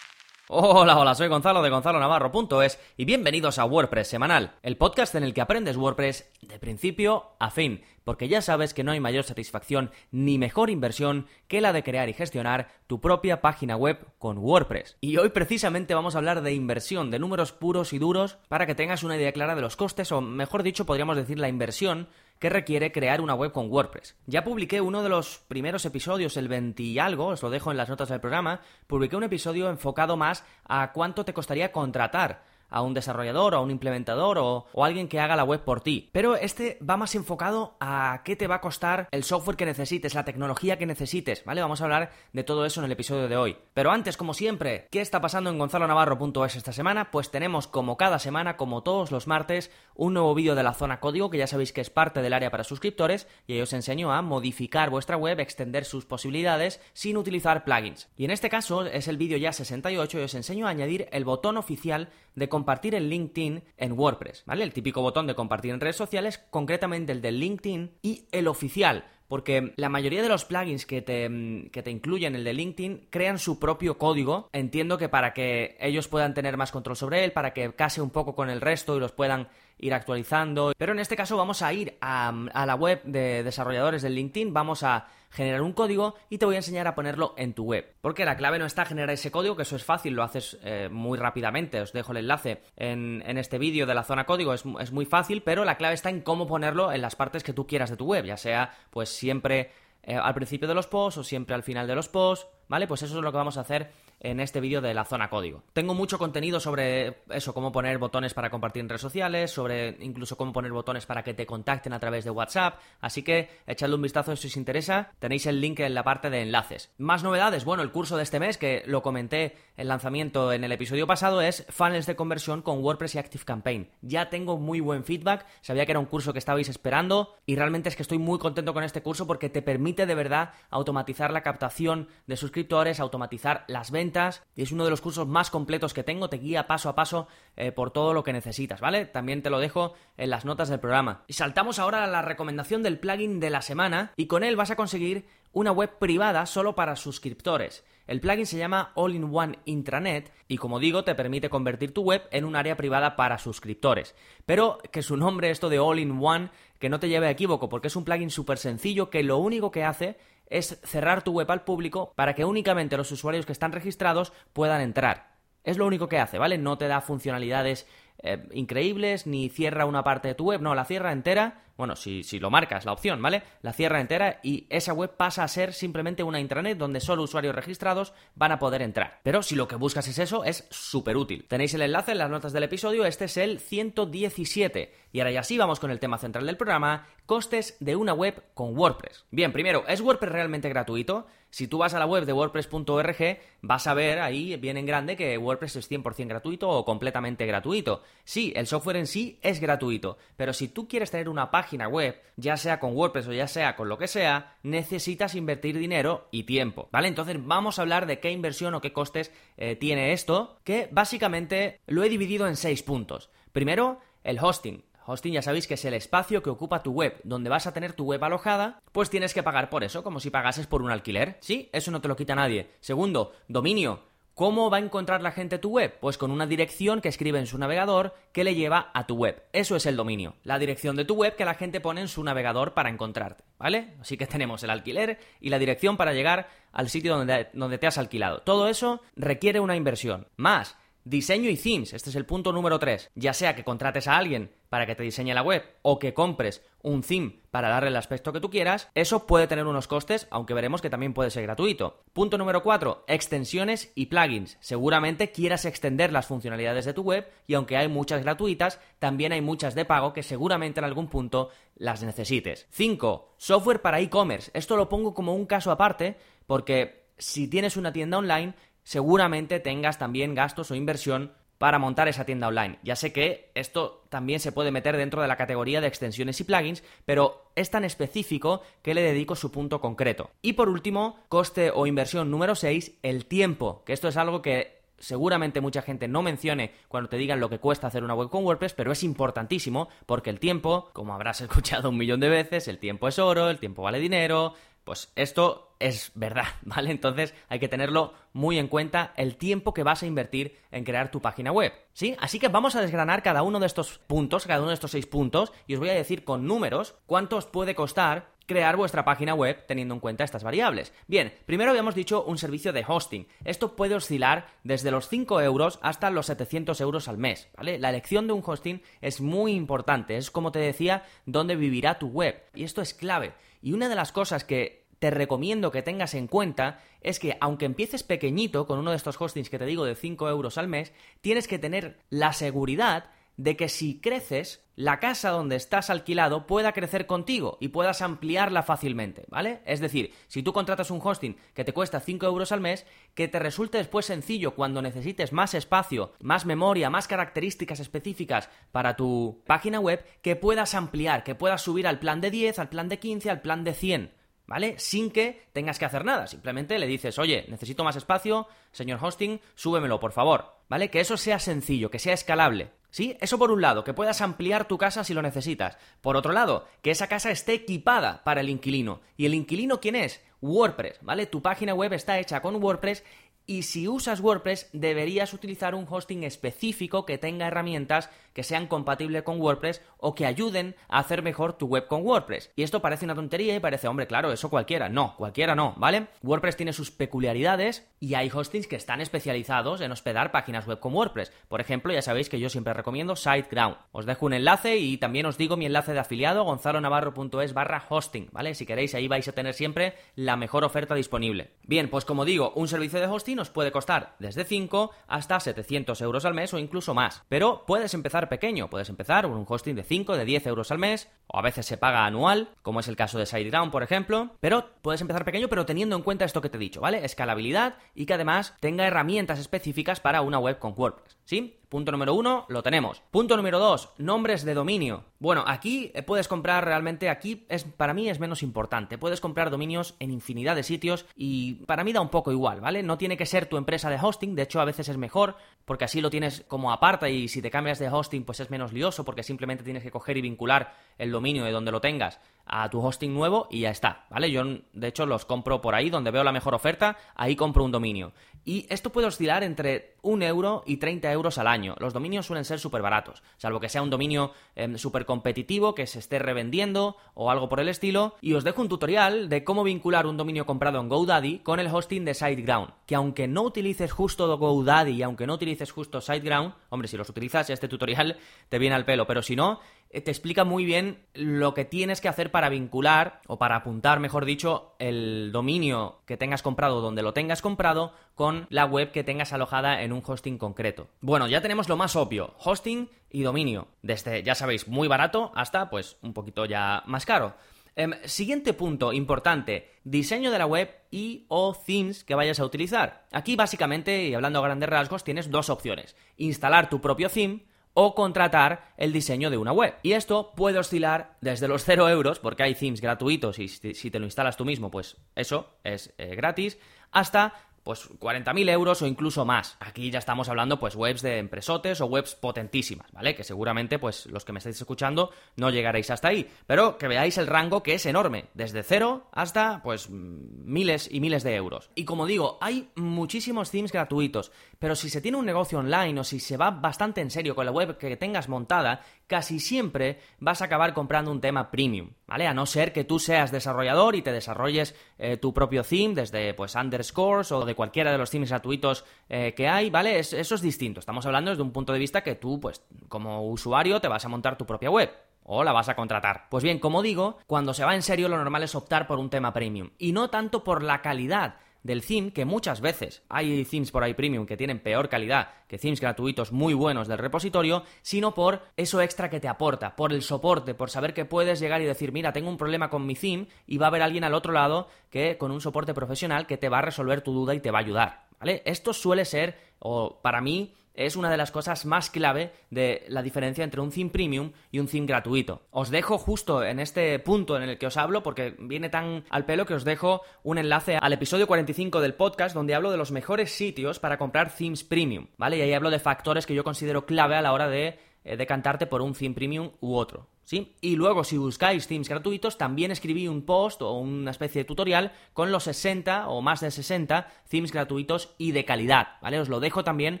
Hola, 0.56 0.96
hola, 0.96 1.16
soy 1.16 1.26
Gonzalo 1.26 1.62
de 1.62 1.70
Gonzalo 1.70 1.98
Navarro.es 1.98 2.78
y 2.96 3.04
bienvenidos 3.04 3.58
a 3.58 3.64
WordPress 3.64 4.06
Semanal, 4.06 4.52
el 4.62 4.76
podcast 4.76 5.16
en 5.16 5.24
el 5.24 5.34
que 5.34 5.40
aprendes 5.40 5.76
WordPress 5.76 6.30
de 6.42 6.60
principio 6.60 7.32
a 7.40 7.50
fin, 7.50 7.82
porque 8.04 8.28
ya 8.28 8.42
sabes 8.42 8.74
que 8.74 8.84
no 8.84 8.92
hay 8.92 9.00
mayor 9.00 9.24
satisfacción 9.24 9.90
ni 10.10 10.38
mejor 10.38 10.70
inversión 10.70 11.26
que 11.48 11.60
la 11.60 11.72
de 11.72 11.82
crear 11.82 12.08
y 12.08 12.12
gestionar 12.12 12.68
tu 12.86 13.00
propia 13.00 13.40
página 13.40 13.76
web 13.76 14.06
con 14.18 14.38
WordPress. 14.38 14.96
Y 15.00 15.16
hoy 15.16 15.30
precisamente 15.30 15.94
vamos 15.94 16.14
a 16.14 16.18
hablar 16.18 16.42
de 16.42 16.52
inversión, 16.52 17.10
de 17.10 17.18
números 17.18 17.52
puros 17.52 17.92
y 17.92 17.98
duros, 17.98 18.38
para 18.48 18.66
que 18.66 18.74
tengas 18.74 19.02
una 19.02 19.16
idea 19.16 19.32
clara 19.32 19.54
de 19.54 19.62
los 19.62 19.76
costes, 19.76 20.12
o 20.12 20.20
mejor 20.20 20.62
dicho, 20.62 20.86
podríamos 20.86 21.16
decir 21.16 21.38
la 21.38 21.48
inversión 21.48 22.08
que 22.38 22.50
requiere 22.50 22.92
crear 22.92 23.20
una 23.20 23.34
web 23.34 23.52
con 23.52 23.70
WordPress. 23.70 24.16
Ya 24.26 24.44
publiqué 24.44 24.80
uno 24.80 25.02
de 25.02 25.08
los 25.08 25.38
primeros 25.48 25.84
episodios, 25.84 26.36
el 26.36 26.48
20 26.48 26.82
y 26.82 26.98
algo, 26.98 27.28
os 27.28 27.42
lo 27.42 27.50
dejo 27.50 27.70
en 27.70 27.76
las 27.76 27.88
notas 27.88 28.08
del 28.08 28.20
programa, 28.20 28.60
publiqué 28.86 29.16
un 29.16 29.24
episodio 29.24 29.70
enfocado 29.70 30.16
más 30.16 30.44
a 30.64 30.92
cuánto 30.92 31.24
te 31.24 31.32
costaría 31.32 31.72
contratar 31.72 32.53
a 32.70 32.82
un 32.82 32.94
desarrollador 32.94 33.54
o 33.54 33.58
a 33.58 33.60
un 33.60 33.70
implementador 33.70 34.38
o, 34.38 34.66
o, 34.72 34.84
alguien 34.84 35.08
que 35.08 35.20
haga 35.20 35.36
la 35.36 35.44
web 35.44 35.64
por 35.64 35.80
ti. 35.80 36.10
Pero 36.12 36.36
este 36.36 36.78
va 36.88 36.96
más 36.96 37.14
enfocado 37.14 37.76
a 37.80 38.22
qué 38.24 38.36
te 38.36 38.46
va 38.46 38.56
a 38.56 38.60
costar 38.60 39.08
el 39.10 39.24
software 39.24 39.56
que 39.56 39.66
necesites, 39.66 40.14
la 40.14 40.24
tecnología 40.24 40.78
que 40.78 40.86
necesites, 40.86 41.44
¿vale? 41.44 41.60
Vamos 41.60 41.80
a 41.80 41.84
hablar 41.84 42.12
de 42.32 42.44
todo 42.44 42.64
eso 42.64 42.80
en 42.80 42.86
el 42.86 42.92
episodio 42.92 43.28
de 43.28 43.36
hoy. 43.36 43.56
Pero 43.74 43.90
antes, 43.90 44.16
como 44.16 44.34
siempre, 44.34 44.88
¿qué 44.90 45.00
está 45.00 45.20
pasando 45.20 45.50
en 45.50 45.58
gonzalonavarro.es 45.58 46.56
esta 46.56 46.72
semana? 46.72 47.10
Pues 47.10 47.30
tenemos 47.30 47.66
como 47.66 47.96
cada 47.96 48.18
semana, 48.18 48.56
como 48.56 48.82
todos 48.82 49.10
los 49.10 49.26
martes, 49.26 49.70
un 49.94 50.14
nuevo 50.14 50.34
vídeo 50.34 50.54
de 50.54 50.62
la 50.62 50.74
zona 50.74 51.00
código, 51.00 51.30
que 51.30 51.38
ya 51.38 51.46
sabéis 51.46 51.72
que 51.72 51.80
es 51.80 51.90
parte 51.90 52.22
del 52.22 52.32
área 52.32 52.50
para 52.50 52.64
suscriptores, 52.64 53.28
y 53.46 53.54
ahí 53.54 53.60
os 53.60 53.72
enseño 53.72 54.12
a 54.12 54.22
modificar 54.22 54.90
vuestra 54.90 55.16
web, 55.16 55.40
extender 55.40 55.84
sus 55.84 56.04
posibilidades 56.04 56.80
sin 56.92 57.16
utilizar 57.16 57.64
plugins. 57.64 58.08
Y 58.16 58.24
en 58.24 58.30
este 58.30 58.50
caso 58.50 58.84
es 58.84 59.08
el 59.08 59.16
vídeo 59.16 59.38
ya 59.38 59.52
68 59.52 60.18
y 60.18 60.22
os 60.22 60.34
enseño 60.34 60.66
a 60.66 60.70
añadir 60.70 61.08
el 61.12 61.24
botón 61.24 61.56
oficial 61.56 62.08
de 62.34 62.48
compartir 62.54 62.94
en 62.94 63.08
LinkedIn 63.08 63.64
en 63.76 63.98
WordPress, 63.98 64.44
¿vale? 64.46 64.62
El 64.62 64.72
típico 64.72 65.02
botón 65.02 65.26
de 65.26 65.34
compartir 65.34 65.72
en 65.72 65.80
redes 65.80 65.96
sociales, 65.96 66.38
concretamente 66.50 67.10
el 67.10 67.20
de 67.20 67.32
LinkedIn 67.32 67.98
y 68.00 68.28
el 68.30 68.46
oficial, 68.46 69.06
porque 69.26 69.72
la 69.74 69.88
mayoría 69.88 70.22
de 70.22 70.28
los 70.28 70.44
plugins 70.44 70.86
que 70.86 71.02
te, 71.02 71.68
que 71.72 71.82
te, 71.82 71.90
incluyen 71.90 72.36
el 72.36 72.44
de 72.44 72.52
LinkedIn 72.52 73.08
crean 73.10 73.40
su 73.40 73.58
propio 73.58 73.98
código. 73.98 74.50
Entiendo 74.52 74.98
que 74.98 75.08
para 75.08 75.34
que 75.34 75.76
ellos 75.80 76.06
puedan 76.06 76.32
tener 76.32 76.56
más 76.56 76.70
control 76.70 76.96
sobre 76.96 77.24
él, 77.24 77.32
para 77.32 77.52
que 77.52 77.74
case 77.74 78.00
un 78.00 78.10
poco 78.10 78.36
con 78.36 78.48
el 78.50 78.60
resto 78.60 78.96
y 78.96 79.00
los 79.00 79.10
puedan 79.10 79.48
ir 79.78 79.94
actualizando. 79.94 80.72
Pero 80.76 80.92
en 80.92 80.98
este 80.98 81.16
caso 81.16 81.36
vamos 81.36 81.62
a 81.62 81.72
ir 81.72 81.96
a, 82.00 82.32
la 82.66 82.74
web 82.74 83.02
de 83.04 83.42
desarrolladores 83.42 84.02
de 84.02 84.10
LinkedIn, 84.10 84.52
vamos 84.52 84.82
a 84.82 85.06
generar 85.30 85.62
un 85.62 85.72
código 85.72 86.14
y 86.30 86.38
te 86.38 86.46
voy 86.46 86.54
a 86.54 86.58
enseñar 86.58 86.86
a 86.86 86.94
ponerlo 86.94 87.34
en 87.36 87.54
tu 87.54 87.64
web. 87.64 87.92
Porque 88.00 88.24
la 88.24 88.36
clave 88.36 88.58
no 88.58 88.66
está 88.66 88.84
generar 88.84 89.10
ese 89.10 89.30
código, 89.30 89.56
que 89.56 89.62
eso 89.62 89.76
es 89.76 89.84
fácil, 89.84 90.14
lo 90.14 90.22
haces 90.22 90.58
eh, 90.62 90.88
muy 90.90 91.18
rápidamente. 91.18 91.80
Os 91.80 91.92
dejo 91.92 92.12
el 92.12 92.18
enlace 92.18 92.62
en, 92.76 93.22
en 93.26 93.38
este 93.38 93.58
vídeo 93.58 93.86
de 93.86 93.94
la 93.94 94.04
zona 94.04 94.26
código, 94.26 94.54
es, 94.54 94.64
es 94.80 94.92
muy 94.92 95.06
fácil, 95.06 95.42
pero 95.42 95.64
la 95.64 95.76
clave 95.76 95.94
está 95.94 96.10
en 96.10 96.20
cómo 96.20 96.46
ponerlo 96.46 96.92
en 96.92 97.02
las 97.02 97.16
partes 97.16 97.42
que 97.42 97.52
tú 97.52 97.66
quieras 97.66 97.90
de 97.90 97.96
tu 97.96 98.06
web, 98.06 98.24
ya 98.24 98.36
sea 98.36 98.72
pues 98.90 99.08
siempre 99.08 99.70
eh, 100.06 100.16
al 100.16 100.34
principio 100.34 100.68
de 100.68 100.74
los 100.74 100.86
posts 100.86 101.18
o 101.18 101.24
siempre 101.24 101.54
al 101.54 101.62
final 101.62 101.86
de 101.86 101.94
los 101.94 102.08
posts, 102.08 102.46
¿vale? 102.68 102.86
Pues 102.86 103.02
eso 103.02 103.16
es 103.16 103.22
lo 103.22 103.32
que 103.32 103.38
vamos 103.38 103.56
a 103.56 103.62
hacer 103.62 103.90
en 104.24 104.40
este 104.40 104.60
vídeo 104.60 104.80
de 104.80 104.94
la 104.94 105.04
zona 105.04 105.28
código. 105.28 105.62
Tengo 105.72 105.94
mucho 105.94 106.18
contenido 106.18 106.58
sobre 106.58 107.18
eso, 107.30 107.54
cómo 107.54 107.70
poner 107.70 107.98
botones 107.98 108.34
para 108.34 108.50
compartir 108.50 108.80
en 108.80 108.88
redes 108.88 109.02
sociales, 109.02 109.50
sobre 109.50 109.96
incluso 110.00 110.36
cómo 110.36 110.52
poner 110.52 110.72
botones 110.72 111.06
para 111.06 111.22
que 111.22 111.34
te 111.34 111.46
contacten 111.46 111.92
a 111.92 112.00
través 112.00 112.24
de 112.24 112.30
WhatsApp, 112.30 112.80
así 113.00 113.22
que 113.22 113.50
echadle 113.66 113.94
un 113.94 114.02
vistazo 114.02 114.34
si 114.34 114.48
os 114.48 114.56
interesa, 114.56 115.12
tenéis 115.18 115.46
el 115.46 115.60
link 115.60 115.80
en 115.80 115.94
la 115.94 116.02
parte 116.02 116.30
de 116.30 116.40
enlaces. 116.40 116.90
Más 116.96 117.22
novedades, 117.22 117.64
bueno, 117.64 117.82
el 117.82 117.92
curso 117.92 118.16
de 118.16 118.22
este 118.22 118.40
mes, 118.40 118.56
que 118.56 118.82
lo 118.86 119.02
comenté 119.02 119.56
el 119.76 119.88
lanzamiento 119.88 120.52
en 120.52 120.64
el 120.64 120.72
episodio 120.72 121.06
pasado, 121.06 121.42
es 121.42 121.66
funnels 121.68 122.06
de 122.06 122.16
conversión 122.16 122.62
con 122.62 122.82
WordPress 122.82 123.14
y 123.14 123.18
ActiveCampaign. 123.18 123.90
Ya 124.00 124.30
tengo 124.30 124.56
muy 124.56 124.80
buen 124.80 125.04
feedback, 125.04 125.46
sabía 125.60 125.84
que 125.84 125.92
era 125.92 126.00
un 126.00 126.06
curso 126.06 126.32
que 126.32 126.38
estabais 126.38 126.68
esperando 126.68 127.36
y 127.44 127.56
realmente 127.56 127.90
es 127.90 127.96
que 127.96 128.02
estoy 128.02 128.18
muy 128.18 128.38
contento 128.38 128.72
con 128.72 128.84
este 128.84 129.02
curso 129.02 129.26
porque 129.26 129.50
te 129.50 129.60
permite 129.60 130.06
de 130.06 130.14
verdad 130.14 130.52
automatizar 130.70 131.32
la 131.32 131.42
captación 131.42 132.08
de 132.26 132.36
suscriptores, 132.36 133.00
automatizar 133.00 133.64
las 133.68 133.90
ventas, 133.90 134.13
y 134.54 134.62
es 134.62 134.72
uno 134.72 134.84
de 134.84 134.90
los 134.90 135.00
cursos 135.00 135.26
más 135.26 135.50
completos 135.50 135.92
que 135.92 136.04
tengo, 136.04 136.28
te 136.28 136.38
guía 136.38 136.66
paso 136.66 136.88
a 136.88 136.94
paso 136.94 137.26
eh, 137.56 137.72
por 137.72 137.90
todo 137.90 138.14
lo 138.14 138.22
que 138.22 138.32
necesitas, 138.32 138.80
¿vale? 138.80 139.06
También 139.06 139.42
te 139.42 139.50
lo 139.50 139.58
dejo 139.58 139.94
en 140.16 140.30
las 140.30 140.44
notas 140.44 140.68
del 140.68 140.80
programa. 140.80 141.24
Y 141.26 141.32
saltamos 141.32 141.78
ahora 141.78 142.04
a 142.04 142.06
la 142.06 142.22
recomendación 142.22 142.82
del 142.82 142.98
plugin 142.98 143.40
de 143.40 143.50
la 143.50 143.62
semana 143.62 144.12
y 144.16 144.26
con 144.26 144.44
él 144.44 144.56
vas 144.56 144.70
a 144.70 144.76
conseguir 144.76 145.26
una 145.52 145.72
web 145.72 145.98
privada 145.98 146.46
solo 146.46 146.74
para 146.74 146.96
suscriptores. 146.96 147.84
El 148.06 148.20
plugin 148.20 148.44
se 148.46 148.58
llama 148.58 148.92
All-in-One 148.96 149.60
Intranet 149.64 150.30
y 150.46 150.58
como 150.58 150.78
digo 150.78 151.04
te 151.04 151.14
permite 151.14 151.48
convertir 151.48 151.94
tu 151.94 152.02
web 152.02 152.22
en 152.30 152.44
un 152.44 152.54
área 152.54 152.76
privada 152.76 153.16
para 153.16 153.38
suscriptores. 153.38 154.14
Pero 154.44 154.78
que 154.92 155.02
su 155.02 155.16
nombre 155.16 155.50
esto 155.50 155.70
de 155.70 155.78
All-in-One 155.78 156.50
que 156.78 156.90
no 156.90 157.00
te 157.00 157.08
lleve 157.08 157.28
a 157.28 157.30
equívoco 157.30 157.68
porque 157.68 157.88
es 157.88 157.96
un 157.96 158.04
plugin 158.04 158.30
súper 158.30 158.58
sencillo 158.58 159.08
que 159.08 159.22
lo 159.22 159.38
único 159.38 159.70
que 159.70 159.84
hace 159.84 160.18
es 160.48 160.78
cerrar 160.84 161.22
tu 161.24 161.32
web 161.32 161.50
al 161.50 161.64
público 161.64 162.12
para 162.14 162.34
que 162.34 162.44
únicamente 162.44 162.98
los 162.98 163.10
usuarios 163.10 163.46
que 163.46 163.52
están 163.52 163.72
registrados 163.72 164.32
puedan 164.52 164.82
entrar. 164.82 165.34
Es 165.64 165.78
lo 165.78 165.86
único 165.86 166.08
que 166.08 166.18
hace, 166.18 166.38
¿vale? 166.38 166.58
No 166.58 166.76
te 166.76 166.88
da 166.88 167.00
funcionalidades 167.00 167.86
eh, 168.18 168.46
increíbles 168.52 169.26
ni 169.26 169.48
cierra 169.48 169.86
una 169.86 170.04
parte 170.04 170.28
de 170.28 170.34
tu 170.34 170.44
web, 170.44 170.60
no, 170.60 170.74
la 170.74 170.84
cierra 170.84 171.10
entera 171.10 171.63
bueno, 171.76 171.96
si, 171.96 172.22
si 172.22 172.38
lo 172.38 172.50
marcas, 172.50 172.84
la 172.84 172.92
opción, 172.92 173.20
¿vale? 173.20 173.42
La 173.62 173.72
cierra 173.72 174.00
entera 174.00 174.40
y 174.42 174.66
esa 174.70 174.92
web 174.92 175.16
pasa 175.16 175.42
a 175.42 175.48
ser 175.48 175.72
simplemente 175.72 176.22
una 176.22 176.40
intranet 176.40 176.78
donde 176.78 177.00
solo 177.00 177.22
usuarios 177.22 177.54
registrados 177.54 178.12
van 178.34 178.52
a 178.52 178.58
poder 178.58 178.82
entrar. 178.82 179.20
Pero 179.22 179.42
si 179.42 179.56
lo 179.56 179.66
que 179.66 179.76
buscas 179.76 180.06
es 180.08 180.18
eso, 180.18 180.44
es 180.44 180.66
súper 180.70 181.16
útil. 181.16 181.46
Tenéis 181.48 181.74
el 181.74 181.82
enlace 181.82 182.12
en 182.12 182.18
las 182.18 182.30
notas 182.30 182.52
del 182.52 182.62
episodio, 182.62 183.04
este 183.04 183.24
es 183.24 183.36
el 183.36 183.58
117. 183.58 184.94
Y 185.12 185.20
ahora 185.20 185.32
ya 185.32 185.42
sí 185.42 185.58
vamos 185.58 185.80
con 185.80 185.90
el 185.90 186.00
tema 186.00 186.18
central 186.18 186.46
del 186.46 186.56
programa, 186.56 187.06
costes 187.26 187.76
de 187.80 187.96
una 187.96 188.12
web 188.12 188.42
con 188.54 188.76
WordPress. 188.76 189.24
Bien, 189.30 189.52
primero, 189.52 189.84
¿es 189.88 190.00
WordPress 190.00 190.32
realmente 190.32 190.68
gratuito? 190.68 191.26
Si 191.50 191.68
tú 191.68 191.78
vas 191.78 191.94
a 191.94 192.00
la 192.00 192.06
web 192.06 192.24
de 192.24 192.32
wordpress.org, 192.32 193.38
vas 193.62 193.86
a 193.86 193.94
ver 193.94 194.18
ahí 194.18 194.56
bien 194.56 194.76
en 194.76 194.86
grande 194.86 195.16
que 195.16 195.38
WordPress 195.38 195.76
es 195.76 195.88
100% 195.88 196.26
gratuito 196.26 196.68
o 196.68 196.84
completamente 196.84 197.46
gratuito. 197.46 198.02
Sí, 198.24 198.52
el 198.56 198.66
software 198.66 198.96
en 198.96 199.06
sí 199.06 199.38
es 199.40 199.60
gratuito, 199.60 200.18
pero 200.36 200.52
si 200.52 200.66
tú 200.66 200.88
quieres 200.88 201.12
tener 201.12 201.28
una 201.28 201.52
página 201.52 201.63
web, 201.72 202.20
ya 202.36 202.56
sea 202.56 202.80
con 202.80 202.96
WordPress 202.96 203.28
o 203.28 203.32
ya 203.32 203.48
sea 203.48 203.76
con 203.76 203.88
lo 203.88 203.98
que 203.98 204.08
sea, 204.08 204.56
necesitas 204.62 205.34
invertir 205.34 205.78
dinero 205.78 206.28
y 206.30 206.44
tiempo, 206.44 206.88
¿vale? 206.92 207.08
Entonces 207.08 207.36
vamos 207.44 207.78
a 207.78 207.82
hablar 207.82 208.06
de 208.06 208.20
qué 208.20 208.30
inversión 208.30 208.74
o 208.74 208.80
qué 208.80 208.92
costes 208.92 209.32
eh, 209.56 209.76
tiene 209.76 210.12
esto, 210.12 210.58
que 210.64 210.88
básicamente 210.90 211.80
lo 211.86 212.02
he 212.02 212.08
dividido 212.08 212.46
en 212.46 212.56
seis 212.56 212.82
puntos. 212.82 213.30
Primero, 213.52 214.00
el 214.22 214.38
hosting. 214.38 214.84
Hosting 215.06 215.34
ya 215.34 215.42
sabéis 215.42 215.66
que 215.66 215.74
es 215.74 215.84
el 215.84 215.94
espacio 215.94 216.42
que 216.42 216.50
ocupa 216.50 216.82
tu 216.82 216.92
web, 216.92 217.20
donde 217.24 217.50
vas 217.50 217.66
a 217.66 217.74
tener 217.74 217.92
tu 217.92 218.04
web 218.04 218.24
alojada, 218.24 218.80
pues 218.92 219.10
tienes 219.10 219.34
que 219.34 219.42
pagar 219.42 219.68
por 219.68 219.84
eso, 219.84 220.02
como 220.02 220.18
si 220.18 220.30
pagases 220.30 220.66
por 220.66 220.80
un 220.80 220.90
alquiler. 220.90 221.36
Sí, 221.40 221.68
eso 221.72 221.90
no 221.90 222.00
te 222.00 222.08
lo 222.08 222.16
quita 222.16 222.34
nadie. 222.34 222.70
Segundo, 222.80 223.32
dominio. 223.46 224.13
¿Cómo 224.34 224.68
va 224.68 224.78
a 224.78 224.80
encontrar 224.80 225.22
la 225.22 225.30
gente 225.30 225.58
tu 225.58 225.70
web? 225.70 225.96
Pues 226.00 226.18
con 226.18 226.32
una 226.32 226.48
dirección 226.48 227.00
que 227.00 227.08
escribe 227.08 227.38
en 227.38 227.46
su 227.46 227.56
navegador 227.56 228.16
que 228.32 228.42
le 228.42 228.56
lleva 228.56 228.90
a 228.92 229.06
tu 229.06 229.14
web. 229.14 229.44
Eso 229.52 229.76
es 229.76 229.86
el 229.86 229.94
dominio. 229.94 230.34
La 230.42 230.58
dirección 230.58 230.96
de 230.96 231.04
tu 231.04 231.14
web 231.14 231.36
que 231.36 231.44
la 231.44 231.54
gente 231.54 231.80
pone 231.80 232.00
en 232.00 232.08
su 232.08 232.24
navegador 232.24 232.74
para 232.74 232.90
encontrarte, 232.90 233.44
¿vale? 233.58 233.94
Así 234.00 234.16
que 234.16 234.26
tenemos 234.26 234.64
el 234.64 234.70
alquiler 234.70 235.20
y 235.40 235.50
la 235.50 235.60
dirección 235.60 235.96
para 235.96 236.14
llegar 236.14 236.48
al 236.72 236.88
sitio 236.88 237.16
donde, 237.16 237.48
donde 237.52 237.78
te 237.78 237.86
has 237.86 237.96
alquilado. 237.96 238.40
Todo 238.40 238.66
eso 238.66 239.00
requiere 239.14 239.60
una 239.60 239.76
inversión. 239.76 240.26
Más, 240.36 240.76
Diseño 241.06 241.50
y 241.50 241.56
themes, 241.58 241.92
este 241.92 242.08
es 242.08 242.16
el 242.16 242.24
punto 242.24 242.50
número 242.50 242.78
3. 242.78 243.10
Ya 243.14 243.34
sea 243.34 243.54
que 243.54 243.62
contrates 243.62 244.08
a 244.08 244.16
alguien 244.16 244.50
para 244.70 244.86
que 244.86 244.94
te 244.94 245.02
diseñe 245.02 245.34
la 245.34 245.42
web 245.42 245.62
o 245.82 245.98
que 245.98 246.14
compres 246.14 246.62
un 246.80 247.02
theme 247.02 247.42
para 247.50 247.68
darle 247.68 247.90
el 247.90 247.96
aspecto 247.96 248.32
que 248.32 248.40
tú 248.40 248.48
quieras, 248.48 248.88
eso 248.94 249.26
puede 249.26 249.46
tener 249.46 249.66
unos 249.66 249.86
costes, 249.86 250.26
aunque 250.30 250.54
veremos 250.54 250.80
que 250.80 250.88
también 250.88 251.12
puede 251.12 251.28
ser 251.28 251.42
gratuito. 251.42 252.02
Punto 252.14 252.38
número 252.38 252.62
4, 252.62 253.04
extensiones 253.06 253.92
y 253.94 254.06
plugins. 254.06 254.56
Seguramente 254.60 255.30
quieras 255.30 255.66
extender 255.66 256.10
las 256.10 256.24
funcionalidades 256.24 256.86
de 256.86 256.94
tu 256.94 257.02
web 257.02 257.28
y 257.46 257.52
aunque 257.52 257.76
hay 257.76 257.88
muchas 257.88 258.22
gratuitas, 258.22 258.80
también 258.98 259.32
hay 259.32 259.42
muchas 259.42 259.74
de 259.74 259.84
pago 259.84 260.14
que 260.14 260.22
seguramente 260.22 260.80
en 260.80 260.84
algún 260.84 261.08
punto 261.08 261.50
las 261.76 262.02
necesites. 262.02 262.66
5, 262.70 263.34
software 263.36 263.82
para 263.82 264.00
e-commerce. 264.00 264.50
Esto 264.54 264.74
lo 264.74 264.88
pongo 264.88 265.12
como 265.12 265.34
un 265.34 265.44
caso 265.44 265.70
aparte 265.70 266.16
porque 266.46 267.04
si 267.18 267.46
tienes 267.46 267.76
una 267.76 267.92
tienda 267.92 268.18
online, 268.18 268.54
seguramente 268.84 269.60
tengas 269.60 269.98
también 269.98 270.34
gastos 270.34 270.70
o 270.70 270.74
inversión 270.74 271.32
para 271.58 271.78
montar 271.78 272.08
esa 272.08 272.24
tienda 272.24 272.48
online. 272.48 272.78
Ya 272.82 272.96
sé 272.96 273.12
que 273.12 273.50
esto 273.54 274.04
también 274.08 274.40
se 274.40 274.52
puede 274.52 274.70
meter 274.70 274.96
dentro 274.96 275.22
de 275.22 275.28
la 275.28 275.36
categoría 275.36 275.80
de 275.80 275.86
extensiones 275.86 276.40
y 276.40 276.44
plugins, 276.44 276.82
pero 277.04 277.50
es 277.54 277.70
tan 277.70 277.84
específico 277.84 278.62
que 278.82 278.94
le 278.94 279.02
dedico 279.02 279.36
su 279.36 279.50
punto 279.50 279.80
concreto. 279.80 280.30
Y 280.42 280.54
por 280.54 280.68
último, 280.68 281.16
coste 281.28 281.70
o 281.70 281.86
inversión 281.86 282.30
número 282.30 282.54
6, 282.54 282.98
el 283.02 283.26
tiempo, 283.26 283.82
que 283.86 283.92
esto 283.92 284.08
es 284.08 284.16
algo 284.16 284.42
que 284.42 284.82
seguramente 284.98 285.60
mucha 285.60 285.82
gente 285.82 286.08
no 286.08 286.22
mencione 286.22 286.72
cuando 286.88 287.08
te 287.08 287.16
digan 287.16 287.40
lo 287.40 287.50
que 287.50 287.58
cuesta 287.58 287.86
hacer 287.86 288.04
una 288.04 288.14
web 288.14 288.30
con 288.30 288.44
WordPress, 288.44 288.74
pero 288.74 288.92
es 288.92 289.02
importantísimo 289.02 289.88
porque 290.06 290.30
el 290.30 290.40
tiempo, 290.40 290.90
como 290.92 291.14
habrás 291.14 291.40
escuchado 291.40 291.90
un 291.90 291.98
millón 291.98 292.20
de 292.20 292.28
veces, 292.28 292.68
el 292.68 292.78
tiempo 292.78 293.08
es 293.08 293.18
oro, 293.18 293.50
el 293.50 293.58
tiempo 293.58 293.82
vale 293.82 294.00
dinero, 294.00 294.54
pues 294.84 295.12
esto 295.16 295.76
es 295.80 296.12
verdad, 296.14 296.46
¿vale? 296.62 296.90
Entonces 296.90 297.34
hay 297.48 297.58
que 297.58 297.68
tenerlo 297.68 298.14
muy 298.32 298.58
en 298.58 298.68
cuenta 298.68 299.12
el 299.16 299.36
tiempo 299.36 299.74
que 299.74 299.82
vas 299.82 300.02
a 300.02 300.06
invertir 300.06 300.58
en 300.70 300.84
crear 300.84 301.10
tu 301.10 301.20
página 301.20 301.52
web, 301.52 301.72
¿sí? 301.92 302.16
Así 302.20 302.38
que 302.38 302.48
vamos 302.48 302.76
a 302.76 302.80
desgranar 302.80 303.22
cada 303.22 303.42
uno 303.42 303.60
de 303.60 303.66
estos 303.66 303.98
puntos, 303.98 304.46
cada 304.46 304.60
uno 304.60 304.68
de 304.68 304.74
estos 304.74 304.92
seis 304.92 305.06
puntos, 305.06 305.52
y 305.66 305.74
os 305.74 305.80
voy 305.80 305.90
a 305.90 305.94
decir 305.94 306.24
con 306.24 306.46
números 306.46 306.94
cuánto 307.06 307.36
os 307.36 307.46
puede 307.46 307.74
costar 307.74 308.34
crear 308.46 308.76
vuestra 308.76 309.04
página 309.04 309.34
web 309.34 309.64
teniendo 309.66 309.94
en 309.94 310.00
cuenta 310.00 310.24
estas 310.24 310.44
variables. 310.44 310.92
Bien, 311.06 311.32
primero 311.46 311.70
habíamos 311.70 311.94
dicho 311.94 312.24
un 312.24 312.38
servicio 312.38 312.72
de 312.72 312.84
hosting. 312.86 313.26
Esto 313.44 313.76
puede 313.76 313.94
oscilar 313.94 314.46
desde 314.62 314.90
los 314.90 315.08
5 315.08 315.40
euros 315.40 315.78
hasta 315.82 316.10
los 316.10 316.26
700 316.26 316.80
euros 316.80 317.08
al 317.08 317.18
mes, 317.18 317.48
¿vale? 317.56 317.78
La 317.78 317.90
elección 317.90 318.26
de 318.26 318.32
un 318.32 318.42
hosting 318.44 318.82
es 319.00 319.20
muy 319.20 319.52
importante, 319.52 320.16
es 320.16 320.30
como 320.30 320.52
te 320.52 320.58
decía, 320.58 321.04
dónde 321.26 321.56
vivirá 321.56 321.98
tu 321.98 322.08
web. 322.08 322.42
Y 322.54 322.64
esto 322.64 322.82
es 322.82 322.94
clave. 322.94 323.32
Y 323.64 323.72
una 323.72 323.88
de 323.88 323.94
las 323.94 324.12
cosas 324.12 324.44
que 324.44 324.84
te 324.98 325.10
recomiendo 325.10 325.70
que 325.70 325.80
tengas 325.80 326.12
en 326.12 326.26
cuenta 326.26 326.82
es 327.00 327.18
que 327.18 327.38
aunque 327.40 327.64
empieces 327.64 328.02
pequeñito 328.02 328.66
con 328.66 328.78
uno 328.78 328.90
de 328.90 328.98
estos 328.98 329.18
hostings 329.18 329.48
que 329.48 329.58
te 329.58 329.64
digo 329.64 329.86
de 329.86 329.94
5 329.94 330.28
euros 330.28 330.58
al 330.58 330.68
mes, 330.68 330.92
tienes 331.22 331.48
que 331.48 331.58
tener 331.58 331.98
la 332.10 332.34
seguridad 332.34 333.06
de 333.36 333.56
que 333.56 333.68
si 333.68 334.00
creces, 334.00 334.64
la 334.76 334.98
casa 334.98 335.30
donde 335.30 335.56
estás 335.56 335.90
alquilado 335.90 336.46
pueda 336.46 336.72
crecer 336.72 337.06
contigo 337.06 337.58
y 337.60 337.68
puedas 337.68 338.02
ampliarla 338.02 338.62
fácilmente, 338.62 339.24
¿vale? 339.28 339.60
Es 339.66 339.80
decir, 339.80 340.12
si 340.28 340.42
tú 340.42 340.52
contratas 340.52 340.90
un 340.90 341.00
hosting 341.02 341.36
que 341.54 341.64
te 341.64 341.72
cuesta 341.72 342.00
5 342.00 342.26
euros 342.26 342.52
al 342.52 342.60
mes, 342.60 342.86
que 343.14 343.28
te 343.28 343.38
resulte 343.38 343.78
después 343.78 344.06
sencillo 344.06 344.54
cuando 344.54 344.82
necesites 344.82 345.32
más 345.32 345.54
espacio, 345.54 346.12
más 346.20 346.46
memoria, 346.46 346.90
más 346.90 347.08
características 347.08 347.80
específicas 347.80 348.50
para 348.72 348.96
tu 348.96 349.42
página 349.46 349.80
web, 349.80 350.04
que 350.22 350.36
puedas 350.36 350.74
ampliar, 350.74 351.24
que 351.24 351.34
puedas 351.34 351.62
subir 351.62 351.86
al 351.86 351.98
plan 351.98 352.20
de 352.20 352.30
10, 352.30 352.58
al 352.58 352.68
plan 352.68 352.88
de 352.88 352.98
15, 352.98 353.30
al 353.30 353.42
plan 353.42 353.64
de 353.64 353.74
100. 353.74 354.12
¿vale? 354.46 354.78
Sin 354.78 355.10
que 355.10 355.46
tengas 355.52 355.78
que 355.78 355.84
hacer 355.84 356.04
nada. 356.04 356.26
Simplemente 356.26 356.78
le 356.78 356.86
dices, 356.86 357.18
oye, 357.18 357.46
necesito 357.48 357.84
más 357.84 357.96
espacio, 357.96 358.46
señor 358.72 358.98
hosting, 359.02 359.40
súbemelo, 359.54 360.00
por 360.00 360.12
favor, 360.12 360.58
¿vale? 360.68 360.90
Que 360.90 361.00
eso 361.00 361.16
sea 361.16 361.38
sencillo, 361.38 361.90
que 361.90 361.98
sea 361.98 362.12
escalable. 362.12 362.70
¿Sí? 362.94 363.16
Eso 363.20 363.38
por 363.38 363.50
un 363.50 363.60
lado, 363.60 363.82
que 363.82 363.92
puedas 363.92 364.20
ampliar 364.20 364.68
tu 364.68 364.78
casa 364.78 365.02
si 365.02 365.14
lo 365.14 365.20
necesitas. 365.20 365.78
Por 366.00 366.16
otro 366.16 366.32
lado, 366.32 366.68
que 366.80 366.92
esa 366.92 367.08
casa 367.08 367.32
esté 367.32 367.54
equipada 367.54 368.22
para 368.22 368.40
el 368.40 368.48
inquilino. 368.48 369.00
¿Y 369.16 369.26
el 369.26 369.34
inquilino 369.34 369.80
quién 369.80 369.96
es? 369.96 370.22
WordPress, 370.40 371.00
¿vale? 371.02 371.26
Tu 371.26 371.42
página 371.42 371.74
web 371.74 371.92
está 371.92 372.20
hecha 372.20 372.40
con 372.40 372.62
WordPress 372.62 373.02
y 373.46 373.64
si 373.64 373.88
usas 373.88 374.20
WordPress 374.20 374.70
deberías 374.72 375.34
utilizar 375.34 375.74
un 375.74 375.88
hosting 375.90 376.22
específico 376.22 377.04
que 377.04 377.18
tenga 377.18 377.48
herramientas 377.48 378.10
que 378.34 378.42
sean 378.42 378.66
compatibles 378.66 379.22
con 379.22 379.40
WordPress 379.40 379.80
o 379.96 380.14
que 380.14 380.26
ayuden 380.26 380.76
a 380.88 380.98
hacer 380.98 381.22
mejor 381.22 381.54
tu 381.54 381.66
web 381.66 381.86
con 381.86 382.02
WordPress. 382.02 382.50
Y 382.56 382.62
esto 382.62 382.82
parece 382.82 383.06
una 383.06 383.14
tontería 383.14 383.56
y 383.56 383.60
parece, 383.60 383.88
hombre, 383.88 384.06
claro, 384.06 384.32
eso 384.32 384.50
cualquiera. 384.50 384.90
No, 384.90 385.16
cualquiera 385.16 385.54
no, 385.54 385.74
¿vale? 385.78 386.08
WordPress 386.22 386.56
tiene 386.56 386.72
sus 386.72 386.90
peculiaridades 386.90 387.88
y 388.00 388.14
hay 388.14 388.30
hostings 388.30 388.66
que 388.66 388.76
están 388.76 389.00
especializados 389.00 389.80
en 389.80 389.92
hospedar 389.92 390.30
páginas 390.30 390.66
web 390.66 390.80
con 390.80 390.94
WordPress. 390.94 391.32
Por 391.48 391.60
ejemplo, 391.60 391.92
ya 391.92 392.02
sabéis 392.02 392.28
que 392.28 392.40
yo 392.40 392.50
siempre 392.50 392.74
recomiendo 392.74 393.16
SiteGround. 393.16 393.76
Os 393.92 394.04
dejo 394.04 394.26
un 394.26 394.34
enlace 394.34 394.76
y 394.76 394.98
también 394.98 395.26
os 395.26 395.38
digo 395.38 395.56
mi 395.56 395.66
enlace 395.66 395.92
de 395.92 396.00
afiliado 396.00 396.44
gonzalonavarro.es 396.44 397.54
barra 397.54 397.84
hosting, 397.88 398.28
¿vale? 398.32 398.54
Si 398.54 398.66
queréis 398.66 398.94
ahí 398.94 399.08
vais 399.08 399.28
a 399.28 399.32
tener 399.32 399.54
siempre 399.54 399.94
la 400.16 400.36
mejor 400.36 400.64
oferta 400.64 400.94
disponible. 400.94 401.52
Bien, 401.62 401.88
pues 401.88 402.04
como 402.04 402.24
digo, 402.24 402.52
un 402.56 402.68
servicio 402.68 403.00
de 403.00 403.06
hosting 403.06 403.38
os 403.38 403.50
puede 403.50 403.72
costar 403.72 404.16
desde 404.18 404.44
5 404.44 404.90
hasta 405.06 405.40
700 405.40 406.00
euros 406.00 406.24
al 406.24 406.34
mes 406.34 406.52
o 406.52 406.58
incluso 406.58 406.94
más. 406.94 407.22
Pero 407.28 407.64
puedes 407.66 407.94
empezar 407.94 408.23
pequeño. 408.28 408.68
Puedes 408.70 408.88
empezar 408.88 409.24
con 409.24 409.36
un 409.36 409.46
hosting 409.48 409.76
de 409.76 409.82
5, 409.82 410.16
de 410.16 410.24
10 410.24 410.46
euros 410.46 410.70
al 410.70 410.78
mes, 410.78 411.10
o 411.26 411.38
a 411.38 411.42
veces 411.42 411.66
se 411.66 411.76
paga 411.76 412.06
anual, 412.06 412.50
como 412.62 412.80
es 412.80 412.88
el 412.88 412.96
caso 412.96 413.18
de 413.18 413.26
SiteGround, 413.26 413.72
por 413.72 413.82
ejemplo. 413.82 414.30
Pero 414.40 414.70
puedes 414.82 415.00
empezar 415.00 415.24
pequeño, 415.24 415.48
pero 415.48 415.66
teniendo 415.66 415.96
en 415.96 416.02
cuenta 416.02 416.24
esto 416.24 416.40
que 416.40 416.48
te 416.48 416.56
he 416.56 416.60
dicho, 416.60 416.80
¿vale? 416.80 417.04
Escalabilidad 417.04 417.76
y 417.94 418.06
que 418.06 418.14
además 418.14 418.54
tenga 418.60 418.86
herramientas 418.86 419.38
específicas 419.38 420.00
para 420.00 420.22
una 420.22 420.38
web 420.38 420.58
con 420.58 420.74
WordPress, 420.76 421.18
¿sí? 421.24 421.58
Punto 421.74 421.90
número 421.90 422.14
uno, 422.14 422.46
lo 422.50 422.62
tenemos. 422.62 423.02
Punto 423.10 423.36
número 423.36 423.58
dos, 423.58 423.88
nombres 423.98 424.44
de 424.44 424.54
dominio. 424.54 425.06
Bueno, 425.18 425.42
aquí 425.44 425.90
eh, 425.92 426.04
puedes 426.04 426.28
comprar 426.28 426.64
realmente, 426.64 427.08
aquí 427.08 427.46
es 427.48 427.64
para 427.64 427.92
mí 427.92 428.08
es 428.08 428.20
menos 428.20 428.44
importante. 428.44 428.96
Puedes 428.96 429.20
comprar 429.20 429.50
dominios 429.50 429.96
en 429.98 430.12
infinidad 430.12 430.54
de 430.54 430.62
sitios 430.62 431.04
y 431.16 431.54
para 431.66 431.82
mí 431.82 431.92
da 431.92 432.00
un 432.00 432.10
poco 432.10 432.30
igual, 432.30 432.60
¿vale? 432.60 432.84
No 432.84 432.96
tiene 432.96 433.16
que 433.16 433.26
ser 433.26 433.46
tu 433.46 433.56
empresa 433.56 433.90
de 433.90 433.98
hosting, 434.00 434.36
de 434.36 434.42
hecho 434.42 434.60
a 434.60 434.64
veces 434.64 434.88
es 434.88 434.96
mejor 434.96 435.34
porque 435.64 435.84
así 435.84 436.00
lo 436.00 436.10
tienes 436.10 436.44
como 436.46 436.70
aparte 436.70 437.10
y 437.10 437.26
si 437.26 437.42
te 437.42 437.50
cambias 437.50 437.80
de 437.80 437.88
hosting 437.88 438.22
pues 438.22 438.38
es 438.38 438.50
menos 438.50 438.72
lioso 438.72 439.04
porque 439.04 439.24
simplemente 439.24 439.64
tienes 439.64 439.82
que 439.82 439.90
coger 439.90 440.16
y 440.16 440.20
vincular 440.20 440.76
el 440.96 441.10
dominio 441.10 441.42
de 441.42 441.50
donde 441.50 441.72
lo 441.72 441.80
tengas 441.80 442.20
a 442.46 442.68
tu 442.70 442.84
hosting 442.84 443.12
nuevo 443.12 443.48
y 443.50 443.60
ya 443.60 443.70
está, 443.70 444.06
¿vale? 444.10 444.30
Yo 444.30 444.42
de 444.72 444.88
hecho 444.88 445.06
los 445.06 445.24
compro 445.24 445.60
por 445.60 445.74
ahí 445.74 445.90
donde 445.90 446.10
veo 446.10 446.24
la 446.24 446.32
mejor 446.32 446.54
oferta, 446.54 446.96
ahí 447.14 447.36
compro 447.36 447.64
un 447.64 447.72
dominio. 447.72 448.12
Y 448.46 448.66
esto 448.68 448.90
puede 448.90 449.06
oscilar 449.06 449.42
entre 449.42 449.96
1 450.02 450.24
euro 450.26 450.62
y 450.66 450.76
30 450.76 451.10
euros 451.12 451.38
al 451.38 451.46
año. 451.46 451.74
Los 451.78 451.94
dominios 451.94 452.26
suelen 452.26 452.44
ser 452.44 452.60
súper 452.60 452.82
baratos, 452.82 453.22
salvo 453.38 453.58
que 453.58 453.70
sea 453.70 453.82
un 453.82 453.88
dominio 453.88 454.32
eh, 454.54 454.76
súper 454.76 455.06
competitivo 455.06 455.74
que 455.74 455.86
se 455.86 455.98
esté 455.98 456.18
revendiendo 456.18 456.96
o 457.14 457.30
algo 457.30 457.48
por 457.48 457.60
el 457.60 457.70
estilo. 457.70 458.16
Y 458.20 458.34
os 458.34 458.44
dejo 458.44 458.60
un 458.60 458.68
tutorial 458.68 459.30
de 459.30 459.44
cómo 459.44 459.64
vincular 459.64 460.06
un 460.06 460.18
dominio 460.18 460.44
comprado 460.44 460.78
en 460.80 460.88
GoDaddy 460.88 461.38
con 461.38 461.58
el 461.58 461.68
hosting 461.68 462.04
de 462.04 462.12
SiteGround. 462.12 462.70
Que 462.86 462.94
aunque 462.94 463.26
no 463.26 463.42
utilices 463.42 463.92
justo 463.92 464.36
GoDaddy 464.36 464.92
y 464.92 465.02
aunque 465.02 465.26
no 465.26 465.34
utilices 465.34 465.72
justo 465.72 466.02
SiteGround, 466.02 466.52
hombre, 466.68 466.88
si 466.88 466.98
los 466.98 467.08
utilizas, 467.08 467.48
este 467.48 467.68
tutorial 467.68 468.18
te 468.50 468.58
viene 468.58 468.74
al 468.74 468.84
pelo, 468.84 469.06
pero 469.06 469.22
si 469.22 469.36
no, 469.36 469.60
te 470.00 470.10
explica 470.10 470.44
muy 470.44 470.64
bien 470.64 470.98
lo 471.14 471.54
que 471.54 471.64
tienes 471.64 472.00
que 472.00 472.08
hacer 472.08 472.30
para 472.30 472.48
vincular, 472.48 473.20
o 473.26 473.38
para 473.38 473.56
apuntar, 473.56 474.00
mejor 474.00 474.24
dicho, 474.24 474.74
el 474.78 475.30
dominio 475.32 476.00
que 476.06 476.16
tengas 476.16 476.42
comprado 476.42 476.80
donde 476.80 477.02
lo 477.02 477.12
tengas 477.12 477.42
comprado 477.42 477.92
con 478.14 478.46
la 478.50 478.64
web 478.64 478.90
que 478.92 479.04
tengas 479.04 479.32
alojada 479.32 479.82
en 479.82 479.92
un 479.92 480.02
hosting 480.04 480.38
concreto. 480.38 480.88
Bueno, 481.00 481.28
ya 481.28 481.40
tenemos 481.40 481.68
lo 481.68 481.76
más 481.76 481.96
obvio, 481.96 482.34
hosting 482.38 482.88
y 483.10 483.22
dominio. 483.22 483.68
Desde, 483.82 484.22
ya 484.22 484.34
sabéis, 484.34 484.68
muy 484.68 484.88
barato 484.88 485.32
hasta, 485.34 485.70
pues, 485.70 485.96
un 486.02 486.12
poquito 486.12 486.44
ya 486.44 486.82
más 486.86 487.06
caro. 487.06 487.34
Em, 487.76 487.92
siguiente 488.04 488.52
punto 488.52 488.92
importante, 488.92 489.70
diseño 489.82 490.30
de 490.30 490.38
la 490.38 490.46
web 490.46 490.70
y 490.92 491.24
o 491.28 491.54
themes 491.54 492.04
que 492.04 492.14
vayas 492.14 492.38
a 492.38 492.44
utilizar. 492.44 493.06
Aquí 493.10 493.34
básicamente, 493.34 494.06
y 494.06 494.14
hablando 494.14 494.38
a 494.38 494.42
grandes 494.42 494.68
rasgos, 494.68 495.02
tienes 495.02 495.30
dos 495.30 495.50
opciones. 495.50 495.96
Instalar 496.16 496.70
tu 496.70 496.80
propio 496.80 497.08
theme 497.08 497.42
o 497.74 497.94
contratar 497.94 498.72
el 498.76 498.92
diseño 498.92 499.30
de 499.30 499.36
una 499.36 499.52
web. 499.52 499.74
Y 499.82 499.92
esto 499.92 500.32
puede 500.34 500.58
oscilar 500.58 501.16
desde 501.20 501.48
los 501.48 501.64
0 501.64 501.88
euros, 501.88 502.20
porque 502.20 502.44
hay 502.44 502.54
themes 502.54 502.80
gratuitos 502.80 503.38
y 503.38 503.48
si 503.48 503.90
te 503.90 503.98
lo 503.98 504.06
instalas 504.06 504.36
tú 504.36 504.44
mismo, 504.44 504.70
pues 504.70 504.96
eso 505.14 505.48
es 505.64 505.92
eh, 505.98 506.14
gratis, 506.14 506.58
hasta 506.92 507.34
pues 507.64 507.90
40.000 507.90 508.50
euros 508.50 508.82
o 508.82 508.86
incluso 508.86 509.24
más. 509.24 509.56
Aquí 509.58 509.90
ya 509.90 509.98
estamos 509.98 510.28
hablando 510.28 510.60
pues 510.60 510.76
webs 510.76 511.00
de 511.00 511.18
empresotes 511.18 511.80
o 511.80 511.86
webs 511.86 512.14
potentísimas, 512.14 512.92
¿vale? 512.92 513.14
Que 513.16 513.24
seguramente 513.24 513.78
pues 513.78 514.06
los 514.06 514.24
que 514.24 514.32
me 514.32 514.38
estáis 514.38 514.60
escuchando 514.60 515.10
no 515.36 515.50
llegaréis 515.50 515.90
hasta 515.90 516.08
ahí, 516.08 516.28
pero 516.46 516.76
que 516.76 516.88
veáis 516.88 517.16
el 517.16 517.26
rango 517.26 517.62
que 517.62 517.74
es 517.74 517.86
enorme, 517.86 518.26
desde 518.34 518.62
cero 518.62 519.08
hasta 519.12 519.62
pues 519.62 519.88
miles 519.88 520.88
y 520.92 521.00
miles 521.00 521.22
de 521.22 521.34
euros. 521.34 521.70
Y 521.74 521.86
como 521.86 522.06
digo, 522.06 522.36
hay 522.42 522.68
muchísimos 522.74 523.50
themes 523.50 523.72
gratuitos, 523.72 524.30
pero 524.58 524.74
si 524.76 524.88
se 524.88 525.00
tiene 525.00 525.18
un 525.18 525.26
negocio 525.26 525.58
online 525.58 526.00
o 526.00 526.04
si 526.04 526.20
se 526.20 526.36
va 526.36 526.50
bastante 526.50 527.00
en 527.00 527.10
serio 527.10 527.34
con 527.34 527.46
la 527.46 527.52
web 527.52 527.76
que 527.78 527.96
tengas 527.96 528.28
montada, 528.28 528.80
casi 529.06 529.40
siempre 529.40 529.98
vas 530.18 530.42
a 530.42 530.46
acabar 530.46 530.74
comprando 530.74 531.10
un 531.10 531.20
tema 531.20 531.50
premium, 531.50 531.90
¿vale? 532.06 532.26
A 532.26 532.34
no 532.34 532.46
ser 532.46 532.72
que 532.72 532.84
tú 532.84 532.98
seas 532.98 533.30
desarrollador 533.30 533.96
y 533.96 534.02
te 534.02 534.12
desarrolles 534.12 534.74
eh, 534.98 535.16
tu 535.16 535.32
propio 535.32 535.62
theme 535.62 535.94
desde 535.94 536.34
pues 536.34 536.54
underscores 536.54 537.32
o 537.32 537.44
de 537.44 537.54
cualquiera 537.54 537.92
de 537.92 537.98
los 537.98 538.10
themes 538.10 538.30
gratuitos 538.30 538.84
eh, 539.08 539.34
que 539.36 539.48
hay, 539.48 539.70
¿vale? 539.70 539.98
eso 539.98 540.34
es 540.34 540.40
distinto. 540.40 540.80
Estamos 540.80 541.06
hablando 541.06 541.30
desde 541.30 541.42
un 541.42 541.52
punto 541.52 541.72
de 541.72 541.78
vista 541.78 542.02
que 542.02 542.14
tú, 542.14 542.40
pues, 542.40 542.62
como 542.88 543.28
usuario, 543.28 543.80
te 543.80 543.88
vas 543.88 544.04
a 544.04 544.08
montar 544.08 544.36
tu 544.36 544.46
propia 544.46 544.70
web 544.70 544.90
o 545.24 545.42
la 545.42 545.52
vas 545.52 545.68
a 545.68 545.74
contratar. 545.74 546.26
Pues 546.30 546.44
bien, 546.44 546.58
como 546.58 546.82
digo, 546.82 547.18
cuando 547.26 547.54
se 547.54 547.64
va 547.64 547.74
en 547.74 547.82
serio 547.82 548.08
lo 548.08 548.16
normal 548.16 548.42
es 548.42 548.54
optar 548.54 548.86
por 548.86 548.98
un 548.98 549.10
tema 549.10 549.32
premium 549.32 549.70
y 549.78 549.92
no 549.92 550.10
tanto 550.10 550.44
por 550.44 550.62
la 550.62 550.82
calidad 550.82 551.36
del 551.64 551.84
theme 551.84 552.12
que 552.12 552.24
muchas 552.24 552.60
veces 552.60 553.02
hay 553.08 553.44
themes 553.44 553.72
por 553.72 553.82
ahí 553.82 553.94
premium 553.94 554.26
que 554.26 554.36
tienen 554.36 554.60
peor 554.60 554.88
calidad 554.88 555.30
que 555.48 555.58
themes 555.58 555.80
gratuitos 555.80 556.30
muy 556.30 556.54
buenos 556.54 556.86
del 556.86 556.98
repositorio, 556.98 557.64
sino 557.82 558.14
por 558.14 558.42
eso 558.56 558.80
extra 558.80 559.10
que 559.10 559.20
te 559.20 559.28
aporta, 559.28 559.74
por 559.74 559.92
el 559.92 560.02
soporte, 560.02 560.54
por 560.54 560.70
saber 560.70 560.94
que 560.94 561.04
puedes 561.04 561.40
llegar 561.40 561.60
y 561.60 561.64
decir, 561.64 561.90
mira, 561.90 562.12
tengo 562.12 562.28
un 562.28 562.36
problema 562.36 562.70
con 562.70 562.86
mi 562.86 562.94
theme 562.94 563.26
y 563.46 563.58
va 563.58 563.66
a 563.66 563.68
haber 563.68 563.82
alguien 563.82 564.04
al 564.04 564.14
otro 564.14 564.32
lado 564.32 564.68
que 564.90 565.18
con 565.18 565.32
un 565.32 565.40
soporte 565.40 565.74
profesional 565.74 566.26
que 566.26 566.36
te 566.36 566.48
va 566.48 566.58
a 566.58 566.62
resolver 566.62 567.00
tu 567.00 567.12
duda 567.12 567.34
y 567.34 567.40
te 567.40 567.50
va 567.50 567.58
a 567.58 567.62
ayudar. 567.62 568.04
Esto 568.44 568.72
suele 568.72 569.04
ser, 569.04 569.36
o 569.58 570.00
para 570.02 570.20
mí, 570.20 570.54
es 570.74 570.96
una 570.96 571.10
de 571.10 571.16
las 571.16 571.30
cosas 571.30 571.64
más 571.66 571.88
clave 571.88 572.32
de 572.50 572.84
la 572.88 573.02
diferencia 573.02 573.44
entre 573.44 573.60
un 573.60 573.70
theme 573.70 573.90
premium 573.90 574.32
y 574.50 574.58
un 574.58 574.66
theme 574.66 574.86
gratuito. 574.86 575.42
Os 575.50 575.70
dejo 575.70 575.98
justo 575.98 576.44
en 576.44 576.58
este 576.58 576.98
punto 576.98 577.36
en 577.36 577.44
el 577.44 577.58
que 577.58 577.66
os 577.66 577.76
hablo, 577.76 578.02
porque 578.02 578.34
viene 578.38 578.68
tan 578.68 579.04
al 579.08 579.24
pelo 579.24 579.46
que 579.46 579.54
os 579.54 579.64
dejo 579.64 580.02
un 580.24 580.38
enlace 580.38 580.76
al 580.80 580.92
episodio 580.92 581.26
45 581.26 581.80
del 581.80 581.94
podcast 581.94 582.34
donde 582.34 582.54
hablo 582.54 582.72
de 582.72 582.76
los 582.76 582.90
mejores 582.90 583.30
sitios 583.30 583.78
para 583.78 583.98
comprar 583.98 584.34
themes 584.34 584.64
premium, 584.64 585.06
¿vale? 585.16 585.38
Y 585.38 585.42
ahí 585.42 585.52
hablo 585.52 585.70
de 585.70 585.78
factores 585.78 586.26
que 586.26 586.34
yo 586.34 586.44
considero 586.44 586.86
clave 586.86 587.14
a 587.16 587.22
la 587.22 587.32
hora 587.32 587.48
de 587.48 587.78
eh, 588.04 588.16
decantarte 588.16 588.66
por 588.66 588.82
un 588.82 588.94
theme 588.94 589.14
premium 589.14 589.52
u 589.60 589.76
otro. 589.76 590.08
Y 590.30 590.76
luego, 590.76 591.04
si 591.04 591.16
buscáis 591.16 591.66
themes 591.66 591.88
gratuitos, 591.88 592.38
también 592.38 592.70
escribí 592.70 593.08
un 593.08 593.22
post 593.22 593.62
o 593.62 593.72
una 593.72 594.10
especie 594.10 594.40
de 594.40 594.44
tutorial 594.44 594.92
con 595.12 595.30
los 595.30 595.44
60 595.44 596.08
o 596.08 596.22
más 596.22 596.40
de 596.40 596.50
60 596.50 597.08
themes 597.28 597.52
gratuitos 597.52 598.14
y 598.18 598.32
de 598.32 598.44
calidad, 598.44 598.96
¿vale? 599.02 599.20
Os 599.20 599.28
lo 599.28 599.40
dejo 599.40 599.64
también 599.64 600.00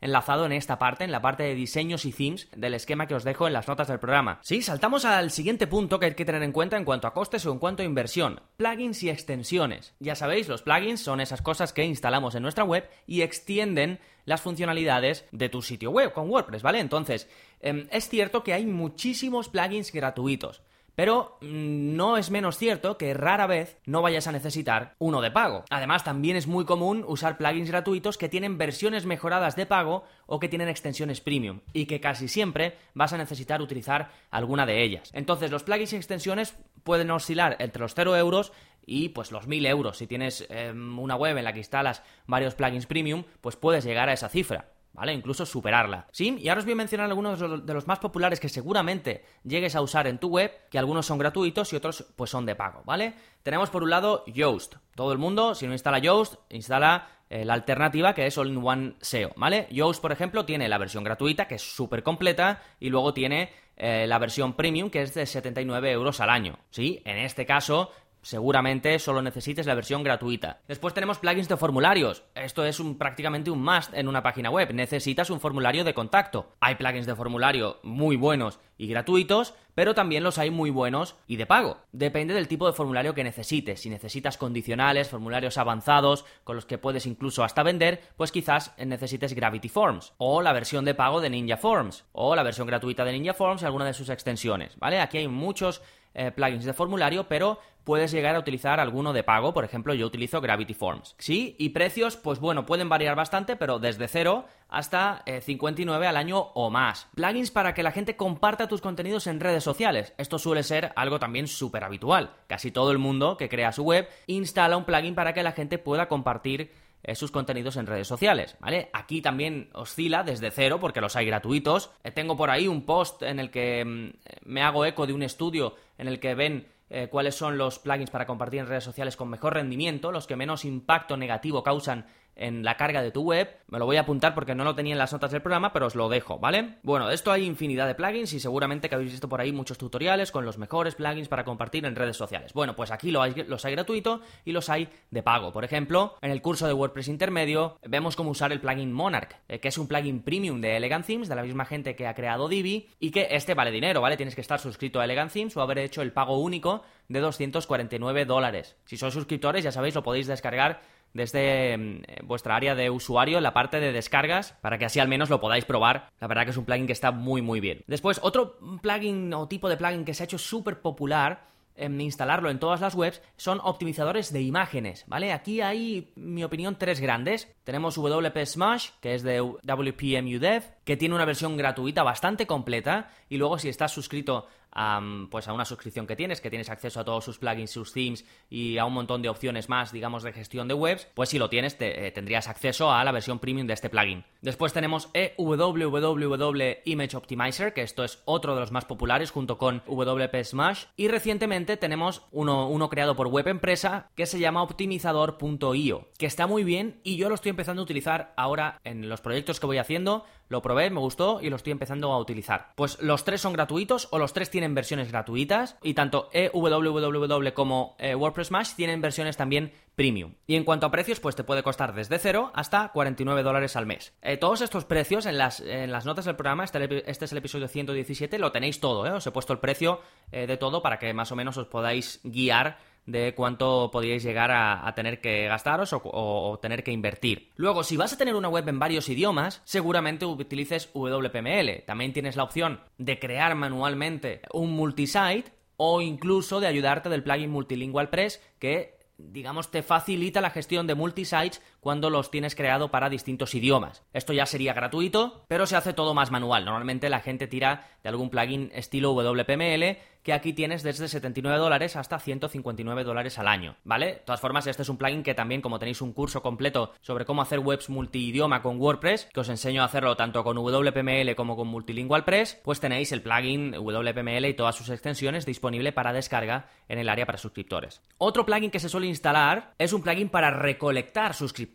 enlazado 0.00 0.46
en 0.46 0.52
esta 0.52 0.78
parte, 0.78 1.04
en 1.04 1.12
la 1.12 1.20
parte 1.20 1.42
de 1.42 1.54
diseños 1.54 2.04
y 2.04 2.12
themes 2.12 2.48
del 2.56 2.74
esquema 2.74 3.06
que 3.06 3.14
os 3.14 3.24
dejo 3.24 3.46
en 3.46 3.52
las 3.52 3.68
notas 3.68 3.88
del 3.88 3.98
programa. 3.98 4.38
Sí, 4.42 4.62
saltamos 4.62 5.04
al 5.04 5.30
siguiente 5.30 5.66
punto 5.66 5.98
que 5.98 6.06
hay 6.06 6.14
que 6.14 6.24
tener 6.24 6.42
en 6.42 6.52
cuenta 6.52 6.76
en 6.76 6.84
cuanto 6.84 7.06
a 7.06 7.12
costes 7.12 7.44
o 7.46 7.52
en 7.52 7.58
cuanto 7.58 7.82
a 7.82 7.86
inversión. 7.86 8.40
Plugins 8.56 9.02
y 9.02 9.10
extensiones. 9.10 9.94
Ya 10.00 10.14
sabéis, 10.14 10.48
los 10.48 10.62
plugins 10.62 11.00
son 11.00 11.20
esas 11.20 11.42
cosas 11.42 11.72
que 11.72 11.84
instalamos 11.84 12.34
en 12.34 12.42
nuestra 12.42 12.64
web 12.64 12.88
y 13.06 13.22
extienden 13.22 14.00
las 14.24 14.40
funcionalidades 14.42 15.24
de 15.32 15.48
tu 15.48 15.62
sitio 15.62 15.90
web 15.90 16.12
con 16.12 16.30
WordPress, 16.30 16.62
¿vale? 16.62 16.78
Entonces, 16.78 17.28
em, 17.60 17.88
es 17.90 18.08
cierto 18.08 18.44
que 18.44 18.52
hay 18.52 18.66
muchísimos 18.66 19.48
plugins 19.48 19.89
gratuitos. 19.92 20.62
Pero 20.94 21.38
mm, 21.40 21.96
no 21.96 22.16
es 22.16 22.30
menos 22.30 22.58
cierto 22.58 22.98
que 22.98 23.14
rara 23.14 23.46
vez 23.46 23.78
no 23.86 24.02
vayas 24.02 24.26
a 24.26 24.32
necesitar 24.32 24.96
uno 24.98 25.20
de 25.20 25.30
pago. 25.30 25.64
Además, 25.70 26.04
también 26.04 26.36
es 26.36 26.46
muy 26.46 26.64
común 26.64 27.04
usar 27.06 27.38
plugins 27.38 27.70
gratuitos 27.70 28.18
que 28.18 28.28
tienen 28.28 28.58
versiones 28.58 29.06
mejoradas 29.06 29.56
de 29.56 29.66
pago 29.66 30.04
o 30.26 30.40
que 30.40 30.48
tienen 30.48 30.68
extensiones 30.68 31.20
premium 31.20 31.60
y 31.72 31.86
que 31.86 32.00
casi 32.00 32.28
siempre 32.28 32.76
vas 32.94 33.12
a 33.12 33.18
necesitar 33.18 33.62
utilizar 33.62 34.10
alguna 34.30 34.66
de 34.66 34.82
ellas. 34.82 35.10
Entonces, 35.14 35.50
los 35.50 35.62
plugins 35.62 35.92
y 35.92 35.96
extensiones 35.96 36.56
pueden 36.82 37.10
oscilar 37.10 37.56
entre 37.60 37.82
los 37.82 37.94
0 37.94 38.16
euros 38.16 38.52
y 38.84 39.10
pues 39.10 39.30
los 39.30 39.46
1000 39.46 39.66
euros. 39.66 39.98
Si 39.98 40.06
tienes 40.06 40.46
em, 40.50 40.98
una 40.98 41.16
web 41.16 41.36
en 41.36 41.44
la 41.44 41.52
que 41.52 41.60
instalas 41.60 42.02
varios 42.26 42.54
plugins 42.54 42.86
premium, 42.86 43.24
pues 43.40 43.56
puedes 43.56 43.84
llegar 43.84 44.08
a 44.08 44.12
esa 44.12 44.28
cifra. 44.28 44.68
¿Vale? 44.92 45.12
Incluso 45.12 45.46
superarla. 45.46 46.06
¿Sí? 46.12 46.36
Y 46.38 46.48
ahora 46.48 46.60
os 46.60 46.64
voy 46.64 46.74
a 46.74 46.76
mencionar 46.76 47.08
algunos 47.08 47.40
de 47.66 47.74
los 47.74 47.86
más 47.86 47.98
populares 47.98 48.40
que 48.40 48.48
seguramente 48.48 49.24
llegues 49.44 49.74
a 49.76 49.82
usar 49.82 50.06
en 50.06 50.18
tu 50.18 50.28
web, 50.28 50.52
que 50.70 50.78
algunos 50.78 51.06
son 51.06 51.18
gratuitos 51.18 51.72
y 51.72 51.76
otros 51.76 52.06
pues 52.16 52.30
son 52.30 52.46
de 52.46 52.54
pago, 52.54 52.82
¿vale? 52.84 53.14
Tenemos 53.42 53.70
por 53.70 53.82
un 53.82 53.90
lado 53.90 54.24
Yoast. 54.26 54.76
Todo 54.94 55.12
el 55.12 55.18
mundo, 55.18 55.54
si 55.54 55.66
no 55.66 55.72
instala 55.72 55.98
Yoast, 55.98 56.34
instala 56.50 57.08
eh, 57.30 57.44
la 57.44 57.54
alternativa 57.54 58.12
que 58.12 58.26
es 58.26 58.36
All-in-One 58.36 58.96
SEO, 59.00 59.32
¿vale? 59.36 59.68
Yoast, 59.70 60.02
por 60.02 60.12
ejemplo, 60.12 60.44
tiene 60.44 60.68
la 60.68 60.78
versión 60.78 61.04
gratuita, 61.04 61.46
que 61.46 61.54
es 61.54 61.62
súper 61.62 62.02
completa, 62.02 62.62
y 62.80 62.88
luego 62.88 63.14
tiene 63.14 63.52
eh, 63.76 64.06
la 64.06 64.18
versión 64.18 64.54
premium, 64.54 64.90
que 64.90 65.02
es 65.02 65.14
de 65.14 65.24
79 65.24 65.92
euros 65.92 66.20
al 66.20 66.28
año, 66.28 66.58
¿sí? 66.70 67.00
En 67.04 67.18
este 67.18 67.46
caso, 67.46 67.92
seguramente 68.22 68.98
solo 68.98 69.22
necesites 69.22 69.66
la 69.66 69.74
versión 69.74 70.02
gratuita. 70.02 70.60
Después 70.68 70.94
tenemos 70.94 71.18
plugins 71.18 71.48
de 71.48 71.56
formularios. 71.56 72.24
Esto 72.34 72.64
es 72.64 72.80
un, 72.80 72.98
prácticamente 72.98 73.50
un 73.50 73.62
must 73.62 73.94
en 73.94 74.08
una 74.08 74.22
página 74.22 74.50
web. 74.50 74.72
Necesitas 74.72 75.30
un 75.30 75.40
formulario 75.40 75.84
de 75.84 75.94
contacto. 75.94 76.54
Hay 76.60 76.74
plugins 76.74 77.06
de 77.06 77.14
formulario 77.14 77.78
muy 77.82 78.16
buenos 78.16 78.58
y 78.76 78.86
gratuitos, 78.86 79.54
pero 79.74 79.94
también 79.94 80.24
los 80.24 80.38
hay 80.38 80.50
muy 80.50 80.70
buenos 80.70 81.16
y 81.26 81.36
de 81.36 81.46
pago. 81.46 81.78
Depende 81.92 82.32
del 82.32 82.48
tipo 82.48 82.66
de 82.66 82.72
formulario 82.72 83.14
que 83.14 83.24
necesites. 83.24 83.80
Si 83.80 83.90
necesitas 83.90 84.38
condicionales, 84.38 85.08
formularios 85.08 85.58
avanzados, 85.58 86.24
con 86.44 86.56
los 86.56 86.64
que 86.64 86.78
puedes 86.78 87.04
incluso 87.04 87.44
hasta 87.44 87.62
vender, 87.62 88.00
pues 88.16 88.32
quizás 88.32 88.74
necesites 88.78 89.34
Gravity 89.34 89.68
Forms, 89.68 90.14
o 90.16 90.40
la 90.40 90.54
versión 90.54 90.84
de 90.84 90.94
pago 90.94 91.20
de 91.20 91.30
Ninja 91.30 91.58
Forms, 91.58 92.04
o 92.12 92.34
la 92.34 92.42
versión 92.42 92.66
gratuita 92.66 93.04
de 93.04 93.12
Ninja 93.12 93.34
Forms 93.34 93.62
y 93.62 93.66
alguna 93.66 93.84
de 93.84 93.94
sus 93.94 94.08
extensiones, 94.08 94.78
¿vale? 94.78 95.00
Aquí 95.00 95.18
hay 95.18 95.28
muchos 95.28 95.82
eh, 96.14 96.30
plugins 96.30 96.64
de 96.64 96.72
formulario, 96.72 97.28
pero 97.28 97.58
puedes 97.84 98.12
llegar 98.12 98.36
a 98.36 98.38
utilizar 98.38 98.80
alguno 98.80 99.12
de 99.12 99.22
pago. 99.22 99.52
Por 99.52 99.64
ejemplo, 99.64 99.94
yo 99.94 100.06
utilizo 100.06 100.40
Gravity 100.40 100.74
Forms. 100.74 101.14
Sí, 101.18 101.56
y 101.58 101.70
precios, 101.70 102.16
pues 102.16 102.38
bueno, 102.38 102.66
pueden 102.66 102.88
variar 102.88 103.16
bastante, 103.16 103.56
pero 103.56 103.78
desde 103.78 104.08
cero 104.08 104.44
hasta 104.68 105.24
59 105.40 106.04
eh, 106.04 106.08
al 106.08 106.16
año 106.16 106.38
o 106.38 106.70
más. 106.70 107.08
Plugins 107.14 107.50
para 107.50 107.74
que 107.74 107.82
la 107.82 107.92
gente 107.92 108.16
comparta 108.16 108.68
tus 108.68 108.80
contenidos 108.80 109.26
en 109.26 109.40
redes 109.40 109.64
sociales. 109.64 110.14
Esto 110.18 110.38
suele 110.38 110.62
ser 110.62 110.92
algo 110.96 111.18
también 111.18 111.48
súper 111.48 111.84
habitual. 111.84 112.30
Casi 112.46 112.70
todo 112.70 112.92
el 112.92 112.98
mundo 112.98 113.36
que 113.36 113.48
crea 113.48 113.72
su 113.72 113.82
web 113.82 114.08
instala 114.26 114.76
un 114.76 114.84
plugin 114.84 115.14
para 115.14 115.32
que 115.32 115.42
la 115.42 115.52
gente 115.52 115.78
pueda 115.78 116.06
compartir 116.06 116.70
eh, 117.02 117.14
sus 117.14 117.30
contenidos 117.30 117.76
en 117.76 117.86
redes 117.86 118.06
sociales, 118.06 118.56
¿vale? 118.60 118.90
Aquí 118.92 119.22
también 119.22 119.70
oscila 119.72 120.22
desde 120.22 120.50
cero 120.50 120.78
porque 120.78 121.00
los 121.00 121.16
hay 121.16 121.24
gratuitos. 121.24 121.90
Tengo 122.14 122.36
por 122.36 122.50
ahí 122.50 122.68
un 122.68 122.84
post 122.84 123.22
en 123.22 123.40
el 123.40 123.50
que 123.50 123.84
mm, 123.84 124.10
me 124.44 124.62
hago 124.62 124.84
eco 124.84 125.06
de 125.06 125.14
un 125.14 125.22
estudio 125.22 125.74
en 126.00 126.08
el 126.08 126.18
que 126.18 126.34
ven 126.34 126.66
eh, 126.88 127.08
cuáles 127.08 127.34
son 127.34 127.58
los 127.58 127.78
plugins 127.78 128.10
para 128.10 128.26
compartir 128.26 128.60
en 128.60 128.66
redes 128.66 128.84
sociales 128.84 129.16
con 129.16 129.28
mejor 129.28 129.54
rendimiento, 129.54 130.10
los 130.10 130.26
que 130.26 130.34
menos 130.34 130.64
impacto 130.64 131.16
negativo 131.16 131.62
causan 131.62 132.06
en 132.36 132.64
la 132.64 132.76
carga 132.76 133.02
de 133.02 133.10
tu 133.10 133.22
web. 133.22 133.48
Me 133.68 133.78
lo 133.78 133.86
voy 133.86 133.96
a 133.96 134.00
apuntar 134.00 134.34
porque 134.34 134.54
no 134.54 134.64
lo 134.64 134.74
tenía 134.74 134.92
en 134.92 134.98
las 134.98 135.12
notas 135.12 135.30
del 135.30 135.42
programa, 135.42 135.72
pero 135.72 135.86
os 135.86 135.94
lo 135.94 136.08
dejo, 136.08 136.38
¿vale? 136.38 136.78
Bueno, 136.82 137.08
de 137.08 137.14
esto 137.14 137.32
hay 137.32 137.44
infinidad 137.44 137.86
de 137.86 137.94
plugins 137.94 138.32
y 138.32 138.40
seguramente 138.40 138.88
que 138.88 138.94
habéis 138.94 139.12
visto 139.12 139.28
por 139.28 139.40
ahí 139.40 139.52
muchos 139.52 139.78
tutoriales 139.78 140.32
con 140.32 140.44
los 140.44 140.58
mejores 140.58 140.94
plugins 140.94 141.28
para 141.28 141.44
compartir 141.44 141.84
en 141.84 141.96
redes 141.96 142.16
sociales. 142.16 142.52
Bueno, 142.52 142.74
pues 142.74 142.90
aquí 142.90 143.10
los 143.10 143.64
hay 143.64 143.72
gratuito 143.72 144.20
y 144.44 144.52
los 144.52 144.68
hay 144.68 144.88
de 145.10 145.22
pago. 145.22 145.52
Por 145.52 145.64
ejemplo, 145.64 146.16
en 146.22 146.30
el 146.30 146.42
curso 146.42 146.66
de 146.66 146.72
WordPress 146.72 147.08
intermedio 147.08 147.78
vemos 147.86 148.16
cómo 148.16 148.30
usar 148.30 148.52
el 148.52 148.60
plugin 148.60 148.92
Monarch, 148.92 149.36
eh, 149.48 149.60
que 149.60 149.68
es 149.68 149.78
un 149.78 149.86
plugin 149.86 150.22
premium 150.22 150.60
de 150.60 150.76
Elegant 150.76 151.06
Themes, 151.06 151.28
de 151.28 151.34
la 151.34 151.42
misma 151.42 151.64
gente 151.64 151.94
que 151.94 152.06
ha 152.06 152.14
creado 152.14 152.48
Divi, 152.48 152.88
y 152.98 153.10
que 153.10 153.28
este 153.30 153.54
vale 153.54 153.70
dinero, 153.70 154.00
¿vale? 154.00 154.16
Tienes 154.16 154.34
que 154.34 154.40
estar 154.40 154.58
suscrito 154.58 155.00
a 155.00 155.04
Elegant 155.04 155.32
Themes 155.32 155.56
o 155.56 155.62
haber 155.62 155.78
hecho 155.78 156.02
el 156.02 156.12
pago 156.12 156.38
único 156.38 156.82
de 157.08 157.20
249 157.20 158.24
dólares. 158.24 158.76
Si 158.84 158.96
sois 158.96 159.12
suscriptores, 159.12 159.64
ya 159.64 159.72
sabéis, 159.72 159.94
lo 159.94 160.02
podéis 160.02 160.26
descargar 160.26 160.80
desde 161.14 161.76
mm, 161.76 162.26
vuestra 162.26 162.56
área 162.56 162.74
de 162.74 162.90
usuario 162.90 163.38
en 163.38 163.42
la 163.42 163.54
parte 163.54 163.80
de 163.80 163.92
descargas 163.92 164.52
para 164.60 164.78
que 164.78 164.84
así 164.84 165.00
al 165.00 165.08
menos 165.08 165.30
lo 165.30 165.40
podáis 165.40 165.64
probar. 165.64 166.10
La 166.20 166.26
verdad 166.26 166.44
que 166.44 166.50
es 166.50 166.56
un 166.56 166.64
plugin 166.64 166.86
que 166.86 166.92
está 166.92 167.10
muy 167.10 167.42
muy 167.42 167.60
bien. 167.60 167.82
Después, 167.86 168.20
otro 168.22 168.58
plugin 168.82 169.32
o 169.34 169.48
tipo 169.48 169.68
de 169.68 169.76
plugin 169.76 170.04
que 170.04 170.14
se 170.14 170.22
ha 170.22 170.24
hecho 170.24 170.38
súper 170.38 170.80
popular 170.80 171.50
en 171.80 172.00
instalarlo 172.00 172.50
en 172.50 172.58
todas 172.58 172.80
las 172.80 172.94
webs 172.94 173.22
son 173.36 173.60
optimizadores 173.62 174.32
de 174.32 174.42
imágenes, 174.42 175.04
¿vale? 175.06 175.32
Aquí 175.32 175.60
hay, 175.60 176.12
mi 176.14 176.44
opinión, 176.44 176.76
tres 176.78 177.00
grandes. 177.00 177.48
Tenemos 177.64 177.96
WP 177.96 178.44
Smash, 178.44 178.90
que 179.00 179.14
es 179.14 179.22
de 179.22 179.40
WPM 179.40 180.36
UDev, 180.36 180.64
que 180.90 180.96
tiene 180.96 181.14
una 181.14 181.24
versión 181.24 181.56
gratuita 181.56 182.02
bastante 182.02 182.48
completa, 182.48 183.12
y 183.28 183.36
luego 183.36 183.60
si 183.60 183.68
estás 183.68 183.92
suscrito 183.92 184.48
a, 184.72 185.00
pues 185.30 185.46
a 185.46 185.52
una 185.52 185.64
suscripción 185.64 186.04
que 186.04 186.16
tienes, 186.16 186.40
que 186.40 186.50
tienes 186.50 186.68
acceso 186.68 186.98
a 186.98 187.04
todos 187.04 187.24
sus 187.24 187.38
plugins, 187.38 187.70
sus 187.70 187.92
themes 187.92 188.24
y 188.48 188.76
a 188.76 188.84
un 188.84 188.94
montón 188.94 189.22
de 189.22 189.28
opciones 189.28 189.68
más, 189.68 189.92
digamos, 189.92 190.24
de 190.24 190.32
gestión 190.32 190.66
de 190.66 190.74
webs, 190.74 191.06
pues 191.14 191.28
si 191.28 191.38
lo 191.38 191.48
tienes, 191.48 191.76
eh, 191.78 192.10
tendrías 192.12 192.48
acceso 192.48 192.90
a 192.90 193.04
la 193.04 193.12
versión 193.12 193.38
premium 193.38 193.68
de 193.68 193.74
este 193.74 193.88
plugin. 193.88 194.24
Después 194.42 194.72
tenemos 194.72 195.10
EWWW 195.14 196.62
Image 196.84 197.16
Optimizer, 197.16 197.72
que 197.72 197.82
esto 197.82 198.02
es 198.02 198.20
otro 198.24 198.54
de 198.54 198.60
los 198.60 198.72
más 198.72 198.84
populares 198.84 199.30
junto 199.30 199.58
con 199.58 199.84
WP 199.86 200.42
Smash, 200.42 200.86
y 200.96 201.06
recientemente 201.06 201.76
tenemos 201.76 202.22
uno, 202.32 202.68
uno 202.68 202.88
creado 202.88 203.14
por 203.14 203.28
Web 203.28 203.46
Empresa 203.46 204.08
que 204.16 204.26
se 204.26 204.40
llama 204.40 204.64
optimizador.io, 204.64 206.08
que 206.18 206.26
está 206.26 206.48
muy 206.48 206.64
bien 206.64 207.00
y 207.04 207.16
yo 207.16 207.28
lo 207.28 207.36
estoy 207.36 207.50
empezando 207.50 207.82
a 207.82 207.84
utilizar 207.84 208.34
ahora 208.36 208.80
en 208.82 209.08
los 209.08 209.20
proyectos 209.20 209.60
que 209.60 209.66
voy 209.66 209.78
haciendo 209.78 210.24
lo 210.50 210.60
probé, 210.60 210.90
me 210.90 210.98
gustó 210.98 211.40
y 211.40 211.48
lo 211.48 211.56
estoy 211.56 211.70
empezando 211.70 212.12
a 212.12 212.18
utilizar. 212.18 212.72
Pues 212.74 213.00
los 213.00 213.24
tres 213.24 213.40
son 213.40 213.52
gratuitos 213.52 214.08
o 214.10 214.18
los 214.18 214.32
tres 214.32 214.50
tienen 214.50 214.74
versiones 214.74 215.10
gratuitas 215.10 215.76
y 215.82 215.94
tanto 215.94 216.28
EWWW 216.32 217.52
como 217.54 217.94
eh, 217.98 218.14
WordPress 218.14 218.48
Smash 218.48 218.74
tienen 218.74 219.00
versiones 219.00 219.36
también 219.36 219.72
premium. 219.94 220.34
Y 220.48 220.56
en 220.56 220.64
cuanto 220.64 220.86
a 220.86 220.90
precios, 220.90 221.20
pues 221.20 221.36
te 221.36 221.44
puede 221.44 221.62
costar 221.62 221.94
desde 221.94 222.18
0 222.18 222.50
hasta 222.52 222.88
49 222.88 223.42
dólares 223.44 223.76
al 223.76 223.86
mes. 223.86 224.12
Eh, 224.22 224.36
todos 224.38 224.60
estos 224.60 224.84
precios 224.84 225.24
en 225.26 225.38
las, 225.38 225.60
en 225.60 225.92
las 225.92 226.04
notas 226.04 226.24
del 226.24 226.36
programa, 226.36 226.64
este, 226.64 227.08
este, 227.08 227.24
es 227.26 227.32
el 227.32 227.38
episodio 227.38 227.68
117, 227.68 228.38
lo 228.38 228.50
tenéis 228.50 228.80
todo, 228.80 229.06
¿eh? 229.06 229.12
os 229.12 229.26
he 229.26 229.30
puesto 229.30 229.52
el 229.52 229.60
precio 229.60 230.00
de 230.32 230.56
todo 230.56 230.80
para 230.80 230.98
que 230.98 231.12
más 231.12 231.32
o 231.32 231.36
menos 231.36 231.56
os 231.56 231.66
podáis 231.66 232.20
guiar 232.22 232.78
de 233.06 233.34
cuánto 233.34 233.90
podríais 233.90 234.22
llegar 234.22 234.50
a, 234.50 234.92
tener 234.94 235.20
que 235.20 235.46
gastaros 235.46 235.90
o, 235.92 236.58
tener 236.62 236.84
que 236.84 236.92
invertir. 236.92 237.50
Luego, 237.56 237.82
si 237.82 237.96
vas 237.96 238.12
a 238.12 238.18
tener 238.18 238.34
una 238.34 238.48
web 238.48 238.68
en 238.68 238.78
varios 238.78 239.08
idiomas, 239.08 239.62
seguramente 239.64 240.26
utilices 240.26 240.90
WPML. 240.94 241.84
También 241.86 242.12
tienes 242.12 242.36
la 242.36 242.44
opción 242.44 242.80
de 242.98 243.18
crear 243.18 243.54
manualmente 243.54 244.42
un 244.52 244.72
multisite 244.72 245.52
o 245.76 246.00
incluso 246.00 246.60
de 246.60 246.66
ayudarte 246.66 247.08
del 247.08 247.22
plugin 247.22 247.50
Multilingual 247.50 248.10
Press 248.10 248.40
que 248.58 249.00
digamos, 249.28 249.70
te 249.70 249.82
facilita 249.82 250.40
la 250.40 250.50
gestión 250.50 250.86
de 250.86 250.94
multisites 250.94 251.62
cuando 251.80 252.10
los 252.10 252.30
tienes 252.30 252.54
creado 252.54 252.90
para 252.90 253.10
distintos 253.10 253.54
idiomas. 253.54 254.04
Esto 254.12 254.32
ya 254.32 254.46
sería 254.46 254.74
gratuito, 254.74 255.44
pero 255.48 255.66
se 255.66 255.76
hace 255.76 255.92
todo 255.92 256.14
más 256.14 256.30
manual. 256.30 256.64
Normalmente 256.64 257.10
la 257.10 257.20
gente 257.20 257.46
tira 257.46 257.88
de 258.02 258.08
algún 258.08 258.30
plugin 258.30 258.70
estilo 258.74 259.12
WPML 259.12 259.98
que 260.22 260.32
aquí 260.32 260.52
tienes 260.52 260.82
desde 260.82 261.08
79 261.08 261.58
dólares 261.58 261.96
hasta 261.96 262.18
159 262.18 263.04
dólares 263.04 263.38
al 263.38 263.48
año, 263.48 263.76
¿vale? 263.84 264.06
De 264.06 264.22
todas 264.26 264.40
formas, 264.40 264.66
este 264.66 264.82
es 264.82 264.88
un 264.88 264.98
plugin 264.98 265.22
que 265.22 265.34
también, 265.34 265.62
como 265.62 265.78
tenéis 265.78 266.02
un 266.02 266.12
curso 266.12 266.42
completo 266.42 266.92
sobre 267.00 267.24
cómo 267.24 267.42
hacer 267.42 267.60
webs 267.60 267.88
multidioma 267.88 268.62
con 268.62 268.78
WordPress, 268.78 269.28
que 269.32 269.40
os 269.40 269.48
enseño 269.48 269.82
a 269.82 269.86
hacerlo 269.86 270.16
tanto 270.16 270.44
con 270.44 270.56
WPML 270.56 271.34
como 271.34 271.56
con 271.56 271.68
Multilingual 271.68 272.24
Press, 272.24 272.60
pues 272.62 272.80
tenéis 272.80 273.12
el 273.12 273.22
plugin 273.22 273.72
WPML 273.72 274.44
y 274.44 274.54
todas 274.54 274.76
sus 274.76 274.90
extensiones 274.90 275.46
disponible 275.46 275.92
para 275.92 276.12
descarga 276.12 276.68
en 276.88 276.98
el 276.98 277.08
área 277.08 277.26
para 277.26 277.38
suscriptores. 277.38 278.02
Otro 278.18 278.44
plugin 278.44 278.70
que 278.70 278.80
se 278.80 278.88
suele 278.88 279.06
instalar 279.06 279.72
es 279.78 279.92
un 279.92 280.02
plugin 280.02 280.28
para 280.28 280.50
recolectar 280.50 281.34
suscriptores. 281.34 281.69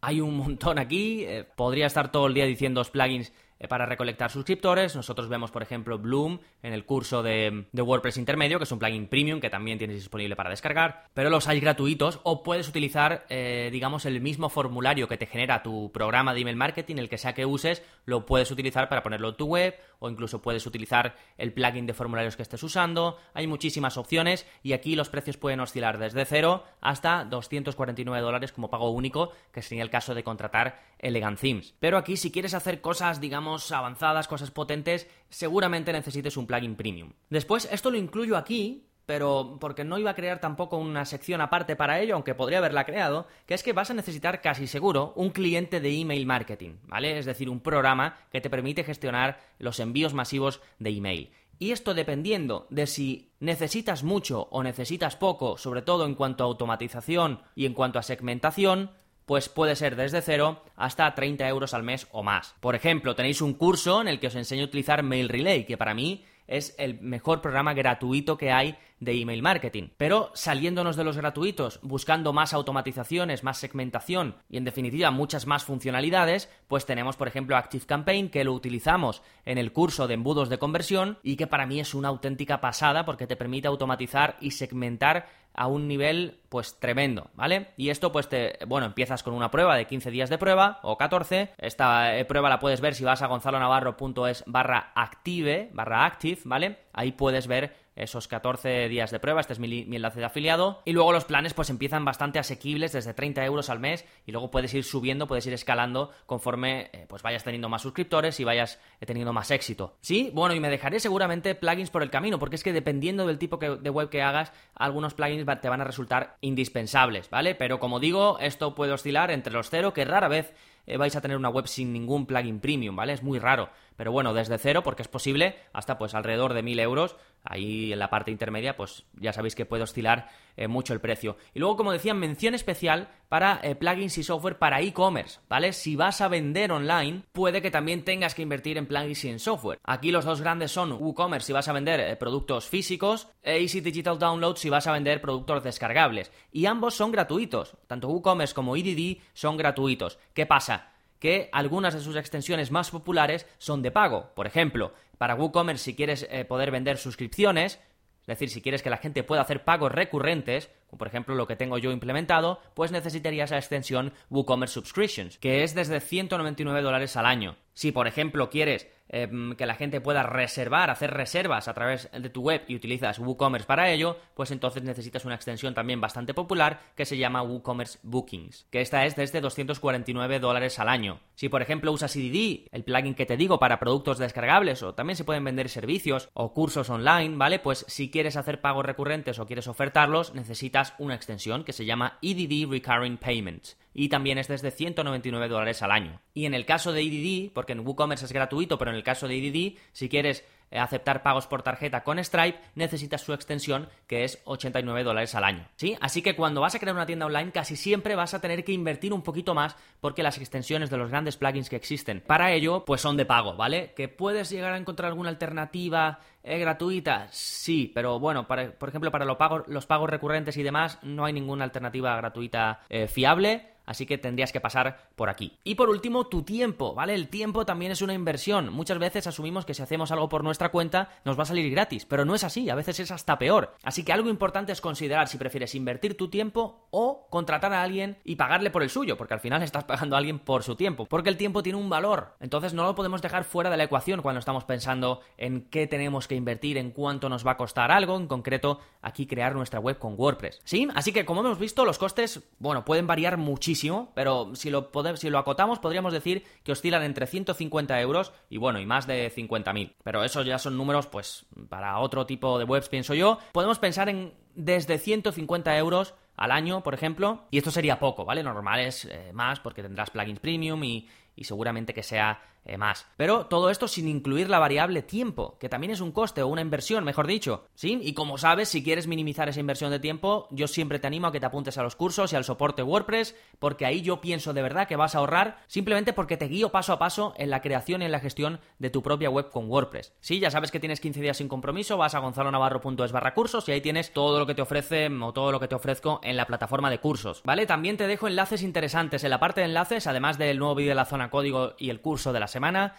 Hay 0.00 0.20
un 0.20 0.36
montón 0.36 0.78
aquí, 0.78 1.24
eh, 1.24 1.44
podría 1.44 1.86
estar 1.86 2.12
todo 2.12 2.26
el 2.26 2.34
día 2.34 2.44
diciendo 2.44 2.82
plugins 2.90 3.28
eh, 3.28 3.32
para 3.66 3.86
recolectar 3.86 4.30
suscriptores. 4.30 4.94
Nosotros 4.94 5.28
vemos, 5.28 5.50
por 5.50 5.62
ejemplo, 5.62 5.98
Bloom 5.98 6.38
en 6.62 6.72
el 6.72 6.84
curso 6.84 7.22
de, 7.22 7.66
WordPress 7.72 8.18
intermedio, 8.18 8.58
que 8.58 8.64
es 8.64 8.72
un 8.72 8.78
plugin 8.78 9.08
premium 9.08 9.40
que 9.40 9.50
también 9.50 9.78
tienes 9.78 9.96
disponible 9.96 10.36
para 10.36 10.50
descargar, 10.50 11.06
pero 11.14 11.30
los 11.30 11.48
hay 11.48 11.58
gratuitos 11.58 12.20
o 12.22 12.42
puedes 12.42 12.68
utilizar, 12.68 13.26
eh, 13.28 13.70
digamos, 13.72 14.04
el 14.04 14.20
mismo 14.20 14.48
formulario 14.48 15.08
que 15.08 15.16
te 15.16 15.26
genera 15.26 15.62
tu 15.62 15.90
programa 15.92 16.34
de 16.34 16.40
email 16.40 16.56
marketing, 16.56 16.96
el 16.96 17.08
que 17.08 17.18
sea 17.18 17.34
que 17.34 17.46
uses, 17.46 17.82
lo 18.04 18.26
puedes 18.26 18.50
utilizar 18.50 18.88
para 18.88 19.02
ponerlo 19.02 19.30
en 19.30 19.36
tu 19.36 19.46
web 19.46 19.74
o 19.98 20.08
incluso 20.08 20.40
puedes 20.40 20.66
utilizar 20.66 21.16
el 21.36 21.52
plugin 21.52 21.86
de 21.86 21.94
formularios 21.94 22.36
que 22.36 22.42
estés 22.42 22.62
usando. 22.62 23.18
Hay 23.34 23.46
muchísimas 23.46 23.96
opciones 23.96 24.46
y 24.62 24.72
aquí 24.72 24.94
los 24.94 25.08
precios 25.08 25.36
pueden 25.36 25.60
oscilar 25.60 25.98
desde 25.98 26.24
0 26.24 26.64
hasta 26.80 27.24
249 27.24 28.22
dólares 28.22 28.52
como 28.52 28.70
pago 28.70 28.90
único, 28.90 29.32
que 29.52 29.62
sería 29.62 29.82
el 29.82 29.90
caso 29.90 30.14
de 30.14 30.22
contratar 30.22 30.80
Elegant 30.98 31.40
Themes. 31.40 31.74
Pero 31.80 31.96
aquí 31.96 32.16
si 32.16 32.30
quieres 32.30 32.54
hacer 32.54 32.80
cosas, 32.80 33.20
digamos, 33.20 33.47
avanzadas, 33.72 34.28
cosas 34.28 34.50
potentes, 34.50 35.08
seguramente 35.28 35.92
necesites 35.92 36.36
un 36.36 36.46
plugin 36.46 36.76
premium. 36.76 37.12
Después, 37.30 37.68
esto 37.70 37.90
lo 37.90 37.96
incluyo 37.96 38.36
aquí, 38.36 38.88
pero 39.08 39.56
porque 39.58 39.84
no 39.84 39.98
iba 39.98 40.10
a 40.10 40.14
crear 40.14 40.38
tampoco 40.38 40.76
una 40.76 41.06
sección 41.06 41.40
aparte 41.40 41.76
para 41.76 41.98
ello, 41.98 42.14
aunque 42.14 42.34
podría 42.34 42.58
haberla 42.58 42.84
creado, 42.84 43.26
que 43.46 43.54
es 43.54 43.62
que 43.62 43.72
vas 43.72 43.90
a 43.90 43.94
necesitar 43.94 44.42
casi 44.42 44.66
seguro 44.66 45.14
un 45.16 45.30
cliente 45.30 45.80
de 45.80 45.98
email 45.98 46.26
marketing, 46.26 46.74
¿vale? 46.84 47.18
Es 47.18 47.24
decir, 47.24 47.48
un 47.48 47.60
programa 47.60 48.18
que 48.30 48.42
te 48.42 48.50
permite 48.50 48.84
gestionar 48.84 49.40
los 49.58 49.80
envíos 49.80 50.12
masivos 50.12 50.60
de 50.78 50.90
email. 50.90 51.30
Y 51.58 51.72
esto 51.72 51.94
dependiendo 51.94 52.66
de 52.70 52.86
si 52.86 53.32
necesitas 53.40 54.04
mucho 54.04 54.46
o 54.50 54.62
necesitas 54.62 55.16
poco, 55.16 55.56
sobre 55.56 55.80
todo 55.80 56.04
en 56.04 56.14
cuanto 56.14 56.44
a 56.44 56.46
automatización 56.46 57.40
y 57.54 57.64
en 57.64 57.72
cuanto 57.72 57.98
a 57.98 58.02
segmentación, 58.02 58.90
pues 59.28 59.50
puede 59.50 59.76
ser 59.76 59.94
desde 59.94 60.22
cero 60.22 60.64
hasta 60.74 61.14
30 61.14 61.46
euros 61.48 61.74
al 61.74 61.82
mes 61.82 62.08
o 62.12 62.22
más. 62.22 62.54
Por 62.60 62.74
ejemplo, 62.74 63.14
tenéis 63.14 63.42
un 63.42 63.52
curso 63.52 64.00
en 64.00 64.08
el 64.08 64.20
que 64.20 64.28
os 64.28 64.34
enseño 64.34 64.62
a 64.62 64.64
utilizar 64.64 65.02
Mail 65.02 65.28
Relay, 65.28 65.66
que 65.66 65.76
para 65.76 65.92
mí 65.92 66.24
es 66.46 66.74
el 66.78 66.98
mejor 67.02 67.42
programa 67.42 67.74
gratuito 67.74 68.38
que 68.38 68.50
hay 68.50 68.78
de 69.00 69.20
email 69.20 69.42
marketing. 69.42 69.90
Pero 69.98 70.30
saliéndonos 70.34 70.96
de 70.96 71.04
los 71.04 71.18
gratuitos, 71.18 71.78
buscando 71.82 72.32
más 72.32 72.54
automatizaciones, 72.54 73.44
más 73.44 73.58
segmentación 73.58 74.36
y 74.48 74.56
en 74.56 74.64
definitiva 74.64 75.10
muchas 75.10 75.46
más 75.46 75.62
funcionalidades, 75.62 76.50
pues 76.66 76.86
tenemos 76.86 77.16
por 77.16 77.28
ejemplo 77.28 77.56
Active 77.56 77.84
Campaign 77.84 78.30
que 78.30 78.44
lo 78.44 78.54
utilizamos 78.54 79.22
en 79.44 79.58
el 79.58 79.72
curso 79.72 80.08
de 80.08 80.14
embudos 80.14 80.48
de 80.48 80.58
conversión 80.58 81.18
y 81.22 81.36
que 81.36 81.46
para 81.46 81.66
mí 81.66 81.80
es 81.80 81.92
una 81.92 82.08
auténtica 82.08 82.62
pasada 82.62 83.04
porque 83.04 83.26
te 83.26 83.36
permite 83.36 83.68
automatizar 83.68 84.38
y 84.40 84.52
segmentar 84.52 85.28
a 85.58 85.66
un 85.66 85.88
nivel 85.88 86.38
pues 86.48 86.78
tremendo, 86.78 87.30
¿vale? 87.34 87.70
Y 87.76 87.90
esto 87.90 88.12
pues 88.12 88.28
te, 88.28 88.60
bueno, 88.68 88.86
empiezas 88.86 89.24
con 89.24 89.34
una 89.34 89.50
prueba 89.50 89.76
de 89.76 89.86
15 89.86 90.12
días 90.12 90.30
de 90.30 90.38
prueba 90.38 90.78
o 90.84 90.96
14, 90.96 91.50
esta 91.58 92.16
eh, 92.16 92.24
prueba 92.24 92.48
la 92.48 92.60
puedes 92.60 92.80
ver 92.80 92.94
si 92.94 93.02
vas 93.02 93.22
a 93.22 93.26
gonzalonavarro.es 93.26 94.44
barra 94.46 94.92
active, 94.94 95.68
barra 95.72 96.06
active, 96.06 96.38
¿vale? 96.44 96.78
Ahí 96.92 97.10
puedes 97.10 97.48
ver 97.48 97.74
esos 97.98 98.28
14 98.28 98.88
días 98.88 99.10
de 99.10 99.20
prueba, 99.20 99.40
este 99.40 99.52
es 99.52 99.58
mi, 99.58 99.82
enlace 99.82 100.20
de 100.20 100.26
afiliado, 100.26 100.82
y 100.84 100.92
luego 100.92 101.12
los 101.12 101.24
planes 101.24 101.54
pues 101.54 101.70
empiezan 101.70 102.04
bastante 102.04 102.38
asequibles 102.38 102.92
desde 102.92 103.14
30 103.14 103.44
euros 103.44 103.70
al 103.70 103.80
mes 103.80 104.04
y 104.26 104.32
luego 104.32 104.50
puedes 104.50 104.72
ir 104.74 104.84
subiendo, 104.84 105.26
puedes 105.26 105.46
ir 105.46 105.52
escalando 105.52 106.10
conforme 106.26 106.90
eh, 106.92 107.06
pues 107.08 107.22
vayas 107.22 107.44
teniendo 107.44 107.68
más 107.68 107.82
suscriptores 107.82 108.38
y 108.40 108.44
vayas 108.44 108.80
eh, 109.00 109.06
teniendo 109.06 109.32
más 109.32 109.50
éxito. 109.50 109.96
Sí, 110.00 110.30
bueno, 110.34 110.54
y 110.54 110.60
me 110.60 110.70
dejaré 110.70 111.00
seguramente 111.00 111.54
plugins 111.54 111.90
por 111.90 112.02
el 112.02 112.10
camino, 112.10 112.38
porque 112.38 112.56
es 112.56 112.62
que 112.62 112.72
dependiendo 112.72 113.26
del 113.26 113.38
tipo 113.38 113.56
de 113.58 113.90
web 113.90 114.08
que 114.08 114.22
hagas, 114.22 114.52
algunos 114.74 115.14
plugins 115.14 115.46
te 115.60 115.68
van 115.68 115.80
a 115.80 115.84
resultar 115.84 116.36
indispensables, 116.40 117.30
¿vale? 117.30 117.54
Pero 117.54 117.78
como 117.78 118.00
digo, 118.00 118.38
esto 118.40 118.74
puede 118.74 118.92
oscilar 118.92 119.30
entre 119.30 119.52
los 119.52 119.70
cero, 119.70 119.92
que 119.92 120.04
rara 120.04 120.28
vez 120.28 120.54
eh, 120.88 120.96
vais 120.96 121.14
a 121.14 121.20
tener 121.20 121.36
una 121.36 121.50
web 121.50 121.66
sin 121.66 121.92
ningún 121.92 122.24
plugin 122.24 122.60
premium, 122.60 122.96
¿vale? 122.96 123.12
Es 123.12 123.22
muy 123.22 123.38
raro. 123.38 123.68
Pero 123.98 124.12
bueno, 124.12 124.32
desde 124.32 124.58
cero, 124.58 124.84
porque 124.84 125.02
es 125.02 125.08
posible, 125.08 125.56
hasta 125.72 125.98
pues 125.98 126.14
alrededor 126.14 126.54
de 126.54 126.62
1000 126.62 126.78
euros. 126.78 127.16
Ahí 127.42 127.92
en 127.92 127.98
la 127.98 128.10
parte 128.10 128.30
intermedia, 128.30 128.76
pues 128.76 129.04
ya 129.14 129.32
sabéis 129.32 129.56
que 129.56 129.66
puede 129.66 129.82
oscilar 129.82 130.28
eh, 130.56 130.68
mucho 130.68 130.92
el 130.92 131.00
precio. 131.00 131.36
Y 131.52 131.58
luego, 131.58 131.76
como 131.76 131.90
decía, 131.90 132.14
mención 132.14 132.54
especial 132.54 133.08
para 133.28 133.58
eh, 133.64 133.74
plugins 133.74 134.16
y 134.16 134.22
software 134.22 134.56
para 134.56 134.80
e-commerce, 134.80 135.40
¿vale? 135.48 135.72
Si 135.72 135.96
vas 135.96 136.20
a 136.20 136.28
vender 136.28 136.70
online, 136.70 137.24
puede 137.32 137.60
que 137.60 137.72
también 137.72 138.04
tengas 138.04 138.36
que 138.36 138.42
invertir 138.42 138.78
en 138.78 138.86
plugins 138.86 139.24
y 139.24 139.30
en 139.30 139.40
software. 139.40 139.80
Aquí 139.82 140.12
los 140.12 140.24
dos 140.24 140.42
grandes 140.42 140.70
son 140.70 140.92
WooCommerce 140.92 141.48
si 141.48 141.52
vas 141.52 141.66
a 141.66 141.72
vender 141.72 142.16
productos 142.18 142.68
físicos 142.68 143.26
e 143.42 143.58
Easy 143.58 143.80
Digital 143.80 144.20
Download 144.20 144.54
si 144.54 144.70
vas 144.70 144.86
a 144.86 144.92
vender 144.92 145.20
productos 145.20 145.64
descargables. 145.64 146.30
Y 146.52 146.66
ambos 146.66 146.94
son 146.94 147.10
gratuitos. 147.10 147.76
Tanto 147.88 148.06
WooCommerce 148.06 148.54
como 148.54 148.76
EDD 148.76 149.18
son 149.32 149.56
gratuitos. 149.56 150.20
¿Qué 150.34 150.46
pasa? 150.46 150.92
Que 151.18 151.48
algunas 151.52 151.94
de 151.94 152.00
sus 152.00 152.16
extensiones 152.16 152.70
más 152.70 152.90
populares 152.90 153.46
son 153.58 153.82
de 153.82 153.90
pago. 153.90 154.32
Por 154.34 154.46
ejemplo, 154.46 154.92
para 155.18 155.34
WooCommerce 155.34 155.84
si 155.84 155.94
quieres 155.94 156.26
eh, 156.30 156.44
poder 156.44 156.70
vender 156.70 156.98
suscripciones, 156.98 157.80
es 158.20 158.26
decir, 158.26 158.50
si 158.50 158.60
quieres 158.60 158.82
que 158.82 158.90
la 158.90 158.98
gente 158.98 159.22
pueda 159.22 159.40
hacer 159.40 159.64
pagos 159.64 159.90
recurrentes, 159.90 160.70
como 160.88 160.98
por 160.98 161.08
ejemplo 161.08 161.34
lo 161.34 161.46
que 161.46 161.56
tengo 161.56 161.78
yo 161.78 161.92
implementado, 161.92 162.60
pues 162.74 162.92
necesitarías 162.92 163.50
la 163.50 163.56
extensión 163.56 164.12
WooCommerce 164.28 164.74
Subscriptions, 164.74 165.38
que 165.38 165.64
es 165.64 165.74
desde 165.74 166.00
199 166.00 166.82
dólares 166.82 167.16
al 167.16 167.24
año. 167.24 167.56
Si 167.72 167.90
por 167.90 168.06
ejemplo 168.06 168.50
quieres 168.50 168.86
Em, 169.10 169.54
que 169.56 169.64
la 169.64 169.74
gente 169.74 170.02
pueda 170.02 170.22
reservar, 170.22 170.90
hacer 170.90 171.12
reservas 171.12 171.66
a 171.66 171.74
través 171.74 172.10
de 172.12 172.28
tu 172.28 172.42
web 172.42 172.62
y 172.68 172.76
utilizas 172.76 173.18
WooCommerce 173.18 173.66
para 173.66 173.90
ello, 173.90 174.18
pues 174.34 174.50
entonces 174.50 174.82
necesitas 174.82 175.24
una 175.24 175.34
extensión 175.34 175.72
también 175.72 176.00
bastante 176.00 176.34
popular 176.34 176.80
que 176.94 177.06
se 177.06 177.16
llama 177.16 177.42
WooCommerce 177.42 177.98
Bookings, 178.02 178.66
que 178.70 178.82
esta 178.82 179.06
es 179.06 179.16
desde 179.16 179.40
249 179.40 180.40
dólares 180.40 180.78
al 180.78 180.90
año. 180.90 181.20
Si 181.36 181.48
por 181.48 181.62
ejemplo 181.62 181.90
usas 181.90 182.14
EDD, 182.16 182.66
el 182.70 182.84
plugin 182.84 183.14
que 183.14 183.24
te 183.24 183.38
digo 183.38 183.58
para 183.58 183.80
productos 183.80 184.18
descargables 184.18 184.82
o 184.82 184.94
también 184.94 185.16
se 185.16 185.24
pueden 185.24 185.44
vender 185.44 185.70
servicios 185.70 186.28
o 186.34 186.52
cursos 186.52 186.90
online, 186.90 187.36
¿vale? 187.36 187.60
Pues 187.60 187.86
si 187.88 188.10
quieres 188.10 188.36
hacer 188.36 188.60
pagos 188.60 188.84
recurrentes 188.84 189.38
o 189.38 189.46
quieres 189.46 189.68
ofertarlos, 189.68 190.34
necesitas 190.34 190.94
una 190.98 191.14
extensión 191.14 191.64
que 191.64 191.72
se 191.72 191.86
llama 191.86 192.18
EDD 192.20 192.68
Recurring 192.70 193.16
Payments 193.16 193.78
y 193.98 194.08
también 194.08 194.38
es 194.38 194.46
desde 194.46 194.70
199 194.70 195.48
dólares 195.48 195.82
al 195.82 195.90
año. 195.90 196.20
Y 196.32 196.46
en 196.46 196.54
el 196.54 196.64
caso 196.64 196.92
de 196.92 197.02
EDD, 197.02 197.52
porque 197.52 197.72
en 197.72 197.80
WooCommerce 197.80 198.26
es 198.26 198.32
gratuito, 198.32 198.78
pero 198.78 198.92
en 198.92 198.96
el 198.98 199.04
caso 199.04 199.26
de 199.28 199.38
EDD, 199.38 199.78
si 199.92 200.08
quieres 200.08 200.44
eh, 200.70 200.78
aceptar 200.78 201.22
pagos 201.22 201.46
por 201.46 201.62
tarjeta 201.62 202.04
con 202.04 202.22
Stripe, 202.22 202.58
necesitas 202.74 203.22
su 203.22 203.32
extensión 203.32 203.88
que 204.06 204.24
es 204.24 204.40
89 204.44 205.02
dólares 205.02 205.34
al 205.34 205.44
año. 205.44 205.66
¿Sí? 205.76 205.96
Así 206.00 206.20
que 206.20 206.36
cuando 206.36 206.60
vas 206.60 206.74
a 206.74 206.78
crear 206.78 206.94
una 206.94 207.06
tienda 207.06 207.26
online 207.26 207.52
casi 207.52 207.76
siempre 207.76 208.14
vas 208.14 208.34
a 208.34 208.40
tener 208.40 208.64
que 208.64 208.72
invertir 208.72 209.14
un 209.14 209.22
poquito 209.22 209.54
más 209.54 209.76
porque 210.00 210.22
las 210.22 210.36
extensiones 210.36 210.90
de 210.90 210.98
los 210.98 211.10
grandes 211.10 211.36
plugins 211.36 211.70
que 211.70 211.76
existen 211.76 212.20
para 212.20 212.52
ello 212.52 212.84
pues 212.84 213.00
son 213.00 213.16
de 213.16 213.24
pago, 213.24 213.56
¿vale? 213.56 213.94
Que 213.96 214.08
puedes 214.08 214.50
llegar 214.50 214.74
a 214.74 214.78
encontrar 214.78 215.08
alguna 215.08 215.30
alternativa 215.30 216.20
eh, 216.42 216.58
gratuita, 216.58 217.28
sí, 217.30 217.90
pero 217.94 218.18
bueno, 218.18 218.46
por 218.46 218.88
ejemplo 218.88 219.10
para 219.10 219.24
los 219.24 219.36
pagos, 219.36 219.62
los 219.68 219.86
pagos 219.86 220.10
recurrentes 220.10 220.56
y 220.56 220.62
demás 220.62 220.98
no 221.02 221.24
hay 221.24 221.32
ninguna 221.32 221.64
alternativa 221.64 222.16
gratuita 222.16 222.80
eh, 222.88 223.08
fiable 223.08 223.78
así 223.88 224.04
que 224.04 224.18
tendrías 224.18 224.52
que 224.52 224.60
pasar 224.60 225.08
por 225.16 225.30
aquí. 225.30 225.58
Y 225.64 225.74
por 225.74 225.88
último, 225.88 226.26
tu 226.26 226.42
tiempo, 226.42 226.94
¿vale? 226.94 227.14
El 227.14 227.28
tiempo 227.28 227.64
también 227.64 227.90
es 227.90 228.02
una 228.02 228.12
inversión. 228.12 228.70
Muchas 228.70 228.98
veces 228.98 229.26
asumimos 229.26 229.64
que 229.64 229.72
si 229.72 229.82
hacemos 229.82 230.12
algo 230.12 230.28
por 230.28 230.44
nuestra 230.44 230.68
cuenta 230.68 231.08
nos 231.24 231.38
va 231.38 231.44
a 231.44 231.46
salir 231.46 231.70
gratis, 231.70 232.04
pero 232.04 232.26
no 232.26 232.34
es 232.34 232.44
así, 232.44 232.68
a 232.68 232.74
veces 232.74 233.00
es 233.00 233.10
hasta 233.10 233.38
peor. 233.38 233.74
Así 233.82 234.04
que 234.04 234.12
algo 234.12 234.28
importante 234.28 234.72
es 234.72 234.82
considerar 234.82 235.26
si 235.26 235.38
prefieres 235.38 235.74
invertir 235.74 236.18
tu 236.18 236.28
tiempo 236.28 236.86
o 236.90 237.26
contratar 237.30 237.72
a 237.72 237.82
alguien 237.82 238.18
y 238.24 238.36
pagarle 238.36 238.70
por 238.70 238.82
el 238.82 238.90
suyo, 238.90 239.16
porque 239.16 239.34
al 239.34 239.40
final 239.40 239.62
estás 239.62 239.84
pagando 239.84 240.16
a 240.16 240.18
alguien 240.18 240.38
por 240.38 240.62
su 240.62 240.76
tiempo, 240.76 241.06
porque 241.06 241.30
el 241.30 241.38
tiempo 241.38 241.62
tiene 241.62 241.78
un 241.78 241.88
valor. 241.88 242.34
Entonces 242.40 242.74
no 242.74 242.84
lo 242.84 242.94
podemos 242.94 243.22
dejar 243.22 243.44
fuera 243.44 243.70
de 243.70 243.78
la 243.78 243.84
ecuación 243.84 244.20
cuando 244.20 244.40
estamos 244.40 244.64
pensando 244.64 245.22
en 245.38 245.62
qué 245.62 245.86
tenemos 245.86 246.28
que 246.28 246.34
invertir, 246.38 246.78
en 246.78 246.90
cuánto 246.90 247.28
nos 247.28 247.46
va 247.46 247.52
a 247.52 247.56
costar 247.56 247.90
algo, 247.90 248.16
en 248.16 248.26
concreto 248.26 248.80
aquí 249.02 249.26
crear 249.26 249.54
nuestra 249.54 249.80
web 249.80 249.98
con 249.98 250.14
WordPress. 250.16 250.60
¿Sí? 250.64 250.88
Así 250.94 251.12
que 251.12 251.24
como 251.24 251.40
hemos 251.40 251.58
visto, 251.58 251.84
los 251.84 251.98
costes, 251.98 252.48
bueno, 252.58 252.84
pueden 252.84 253.06
variar 253.06 253.36
muchísimo 253.36 253.98
pero 254.14 254.54
si 254.54 254.70
lo, 254.70 254.90
si 255.16 255.30
lo 255.30 255.38
acotamos 255.38 255.78
podríamos 255.78 256.12
decir 256.12 256.44
que 256.62 256.72
oscilan 256.72 257.02
entre 257.02 257.26
150 257.26 258.00
euros 258.00 258.32
y 258.50 258.58
bueno, 258.58 258.80
y 258.80 258.86
más 258.86 259.06
de 259.06 259.32
50.000. 259.32 259.94
Pero 260.02 260.24
esos 260.24 260.46
ya 260.46 260.58
son 260.58 260.76
números 260.76 261.06
pues 261.06 261.46
para 261.68 261.98
otro 261.98 262.26
tipo 262.26 262.58
de 262.58 262.64
webs, 262.64 262.88
pienso 262.88 263.14
yo. 263.14 263.38
Podemos 263.52 263.78
pensar 263.78 264.08
en 264.08 264.34
desde 264.54 264.98
150 264.98 265.76
euros 265.78 266.14
al 266.36 266.52
año, 266.52 266.82
por 266.82 266.94
ejemplo, 266.94 267.44
y 267.50 267.58
esto 267.58 267.70
sería 267.70 267.98
poco, 267.98 268.24
¿vale? 268.24 268.42
Normal 268.42 268.80
es 268.80 269.04
eh, 269.06 269.32
más 269.32 269.60
porque 269.60 269.82
tendrás 269.82 270.10
plugins 270.10 270.40
premium 270.40 270.82
y, 270.84 271.08
seguramente 271.40 271.94
que 271.94 272.02
sea 272.02 272.40
más. 272.76 273.06
Pero 273.16 273.46
todo 273.46 273.70
esto 273.70 273.88
sin 273.88 274.08
incluir 274.08 274.50
la 274.50 274.58
variable 274.58 275.02
tiempo, 275.02 275.56
que 275.58 275.68
también 275.68 275.92
es 275.92 276.00
un 276.00 276.12
coste 276.12 276.42
o 276.42 276.48
una 276.48 276.60
inversión, 276.60 277.04
mejor 277.04 277.26
dicho. 277.26 277.66
¿Sí? 277.74 277.98
Y 278.02 278.12
como 278.14 278.36
sabes, 278.36 278.68
si 278.68 278.82
quieres 278.82 279.06
minimizar 279.06 279.48
esa 279.48 279.60
inversión 279.60 279.90
de 279.90 280.00
tiempo, 280.00 280.48
yo 280.50 280.68
siempre 280.68 280.98
te 280.98 281.06
animo 281.06 281.28
a 281.28 281.32
que 281.32 281.40
te 281.40 281.46
apuntes 281.46 281.78
a 281.78 281.82
los 281.82 281.96
cursos 281.96 282.32
y 282.32 282.36
al 282.36 282.44
soporte 282.44 282.82
WordPress, 282.82 283.36
porque 283.58 283.86
ahí 283.86 284.02
yo 284.02 284.20
pienso 284.20 284.52
de 284.52 284.62
verdad 284.62 284.88
que 284.88 284.96
vas 284.96 285.14
a 285.14 285.18
ahorrar 285.18 285.62
simplemente 285.66 286.12
porque 286.12 286.36
te 286.36 286.48
guío 286.48 286.70
paso 286.70 286.92
a 286.92 286.98
paso 286.98 287.34
en 287.36 287.50
la 287.50 287.62
creación 287.62 288.02
y 288.02 288.06
en 288.06 288.12
la 288.12 288.20
gestión 288.20 288.60
de 288.78 288.90
tu 288.90 289.02
propia 289.02 289.30
web 289.30 289.50
con 289.50 289.70
WordPress. 289.70 290.12
Sí, 290.20 290.40
ya 290.40 290.50
sabes 290.50 290.70
que 290.70 290.80
tienes 290.80 291.00
15 291.00 291.20
días 291.20 291.36
sin 291.36 291.48
compromiso, 291.48 291.96
vas 291.96 292.14
a 292.14 292.18
gonzalonavarro.es 292.18 293.12
barra 293.12 293.34
cursos 293.34 293.68
y 293.68 293.72
ahí 293.72 293.80
tienes 293.80 294.12
todo 294.12 294.38
lo 294.38 294.46
que 294.46 294.54
te 294.54 294.62
ofrece 294.62 295.08
o 295.08 295.32
todo 295.32 295.52
lo 295.52 295.60
que 295.60 295.68
te 295.68 295.74
ofrezco 295.74 296.20
en 296.22 296.36
la 296.36 296.46
plataforma 296.46 296.90
de 296.90 296.98
cursos. 296.98 297.42
¿Vale? 297.44 297.66
También 297.66 297.96
te 297.96 298.06
dejo 298.06 298.26
enlaces 298.26 298.62
interesantes 298.62 299.24
en 299.24 299.30
la 299.30 299.40
parte 299.40 299.60
de 299.60 299.66
enlaces, 299.66 300.06
además 300.06 300.38
del 300.38 300.58
nuevo 300.58 300.74
vídeo 300.74 300.90
de 300.90 300.96
la 300.96 301.04
zona 301.04 301.30
código 301.30 301.74
y 301.78 301.90
el 301.90 302.00
curso 302.00 302.32
de 302.32 302.40
la 302.40 302.48
semana. 302.48 302.57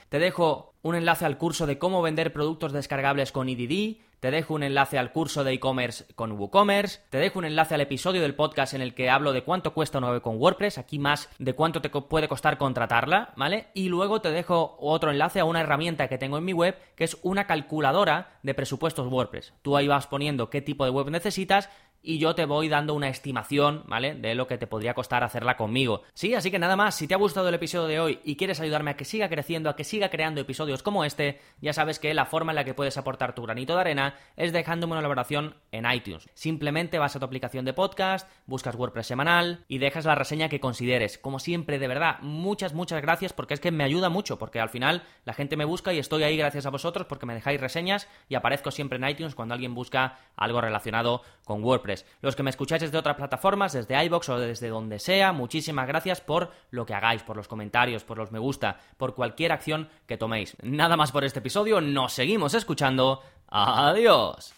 Te 0.09 0.19
dejo 0.19 0.73
un 0.81 0.95
enlace 0.95 1.25
al 1.25 1.37
curso 1.37 1.67
de 1.67 1.77
cómo 1.77 2.01
vender 2.01 2.31
productos 2.31 2.71
descargables 2.71 3.31
con 3.31 3.49
EDD, 3.49 3.97
te 4.19 4.31
dejo 4.31 4.53
un 4.53 4.63
enlace 4.63 4.97
al 4.97 5.11
curso 5.11 5.43
de 5.43 5.53
e-commerce 5.53 6.05
con 6.15 6.33
WooCommerce, 6.33 7.01
te 7.09 7.19
dejo 7.19 7.39
un 7.39 7.45
enlace 7.45 7.75
al 7.75 7.81
episodio 7.81 8.21
del 8.21 8.35
podcast 8.35 8.73
en 8.73 8.81
el 8.81 8.93
que 8.93 9.09
hablo 9.09 9.31
de 9.31 9.43
cuánto 9.43 9.73
cuesta 9.73 9.97
una 9.97 10.11
web 10.11 10.21
con 10.21 10.37
WordPress, 10.37 10.77
aquí 10.77 10.99
más 10.99 11.29
de 11.39 11.53
cuánto 11.53 11.81
te 11.81 11.89
puede 11.89 12.27
costar 12.27 12.57
contratarla, 12.57 13.33
¿vale? 13.35 13.67
Y 13.73 13.89
luego 13.89 14.21
te 14.21 14.31
dejo 14.31 14.75
otro 14.79 15.11
enlace 15.11 15.39
a 15.39 15.45
una 15.45 15.61
herramienta 15.61 16.07
que 16.07 16.17
tengo 16.17 16.37
en 16.37 16.45
mi 16.45 16.53
web, 16.53 16.77
que 16.95 17.05
es 17.05 17.17
una 17.21 17.47
calculadora 17.47 18.39
de 18.43 18.53
presupuestos 18.53 19.07
WordPress. 19.07 19.53
Tú 19.61 19.77
ahí 19.77 19.87
vas 19.87 20.07
poniendo 20.07 20.49
qué 20.49 20.61
tipo 20.61 20.83
de 20.85 20.91
web 20.91 21.09
necesitas 21.09 21.69
y 22.01 22.17
yo 22.17 22.35
te 22.35 22.45
voy 22.45 22.69
dando 22.69 22.93
una 22.93 23.09
estimación, 23.09 23.83
¿vale? 23.87 24.15
De 24.15 24.35
lo 24.35 24.47
que 24.47 24.57
te 24.57 24.67
podría 24.67 24.93
costar 24.93 25.23
hacerla 25.23 25.57
conmigo. 25.57 26.03
Sí, 26.13 26.33
así 26.33 26.51
que 26.51 26.59
nada 26.59 26.75
más, 26.75 26.95
si 26.95 27.07
te 27.07 27.13
ha 27.13 27.17
gustado 27.17 27.49
el 27.49 27.55
episodio 27.55 27.87
de 27.87 27.99
hoy 27.99 28.19
y 28.23 28.35
quieres 28.35 28.59
ayudarme 28.59 28.91
a 28.91 28.97
que 28.97 29.05
siga 29.05 29.29
creciendo, 29.29 29.69
a 29.69 29.75
que 29.75 29.83
siga 29.83 30.09
creando 30.09 30.41
episodios 30.41 30.83
como 30.83 31.03
este, 31.03 31.39
ya 31.61 31.73
sabes 31.73 31.99
que 31.99 32.13
la 32.13 32.25
forma 32.25 32.51
en 32.51 32.57
la 32.57 32.63
que 32.63 32.73
puedes 32.73 32.97
aportar 32.97 33.35
tu 33.35 33.43
granito 33.43 33.75
de 33.75 33.81
arena 33.81 34.15
es 34.37 34.53
dejándome 34.53 34.93
una 34.93 35.01
valoración 35.01 35.55
en 35.71 35.89
iTunes. 35.91 36.29
Simplemente 36.33 36.99
vas 36.99 37.15
a 37.15 37.19
tu 37.19 37.25
aplicación 37.25 37.65
de 37.65 37.73
podcast, 37.73 38.29
buscas 38.45 38.75
WordPress 38.75 39.07
semanal 39.07 39.65
y 39.67 39.79
dejas 39.79 40.05
la 40.05 40.15
reseña 40.15 40.49
que 40.49 40.59
consideres. 40.59 41.17
Como 41.17 41.39
siempre, 41.39 41.79
de 41.79 41.87
verdad, 41.87 42.19
muchas, 42.21 42.73
muchas 42.73 43.01
gracias 43.01 43.33
porque 43.33 43.53
es 43.53 43.59
que 43.59 43.71
me 43.71 43.83
ayuda 43.83 44.09
mucho, 44.09 44.39
porque 44.39 44.59
al 44.59 44.69
final 44.69 45.03
la 45.25 45.33
gente 45.33 45.57
me 45.57 45.65
busca 45.65 45.93
y 45.93 45.99
estoy 45.99 46.23
ahí 46.23 46.37
gracias 46.37 46.65
a 46.65 46.69
vosotros 46.69 47.07
porque 47.07 47.25
me 47.25 47.33
dejáis 47.33 47.59
reseñas 47.59 48.07
y 48.29 48.35
aparezco 48.35 48.71
siempre 48.71 48.97
en 48.97 49.07
iTunes 49.07 49.35
cuando 49.35 49.53
alguien 49.53 49.75
busca 49.75 50.17
algo 50.35 50.61
relacionado 50.61 51.21
con 51.43 51.63
WordPress. 51.63 51.88
Los 52.21 52.35
que 52.35 52.43
me 52.43 52.49
escucháis 52.49 52.81
desde 52.81 52.97
otras 52.97 53.15
plataformas, 53.15 53.73
desde 53.73 54.03
iBox 54.05 54.29
o 54.29 54.39
desde 54.39 54.69
donde 54.69 54.99
sea, 54.99 55.33
muchísimas 55.33 55.87
gracias 55.87 56.21
por 56.21 56.51
lo 56.71 56.85
que 56.85 56.93
hagáis, 56.93 57.23
por 57.23 57.35
los 57.37 57.47
comentarios, 57.47 58.03
por 58.03 58.17
los 58.17 58.31
me 58.31 58.39
gusta, 58.39 58.79
por 58.97 59.15
cualquier 59.15 59.51
acción 59.51 59.89
que 60.07 60.17
toméis. 60.17 60.55
Nada 60.61 60.95
más 60.97 61.11
por 61.11 61.23
este 61.23 61.39
episodio, 61.39 61.81
nos 61.81 62.13
seguimos 62.13 62.53
escuchando. 62.53 63.21
Adiós. 63.47 64.53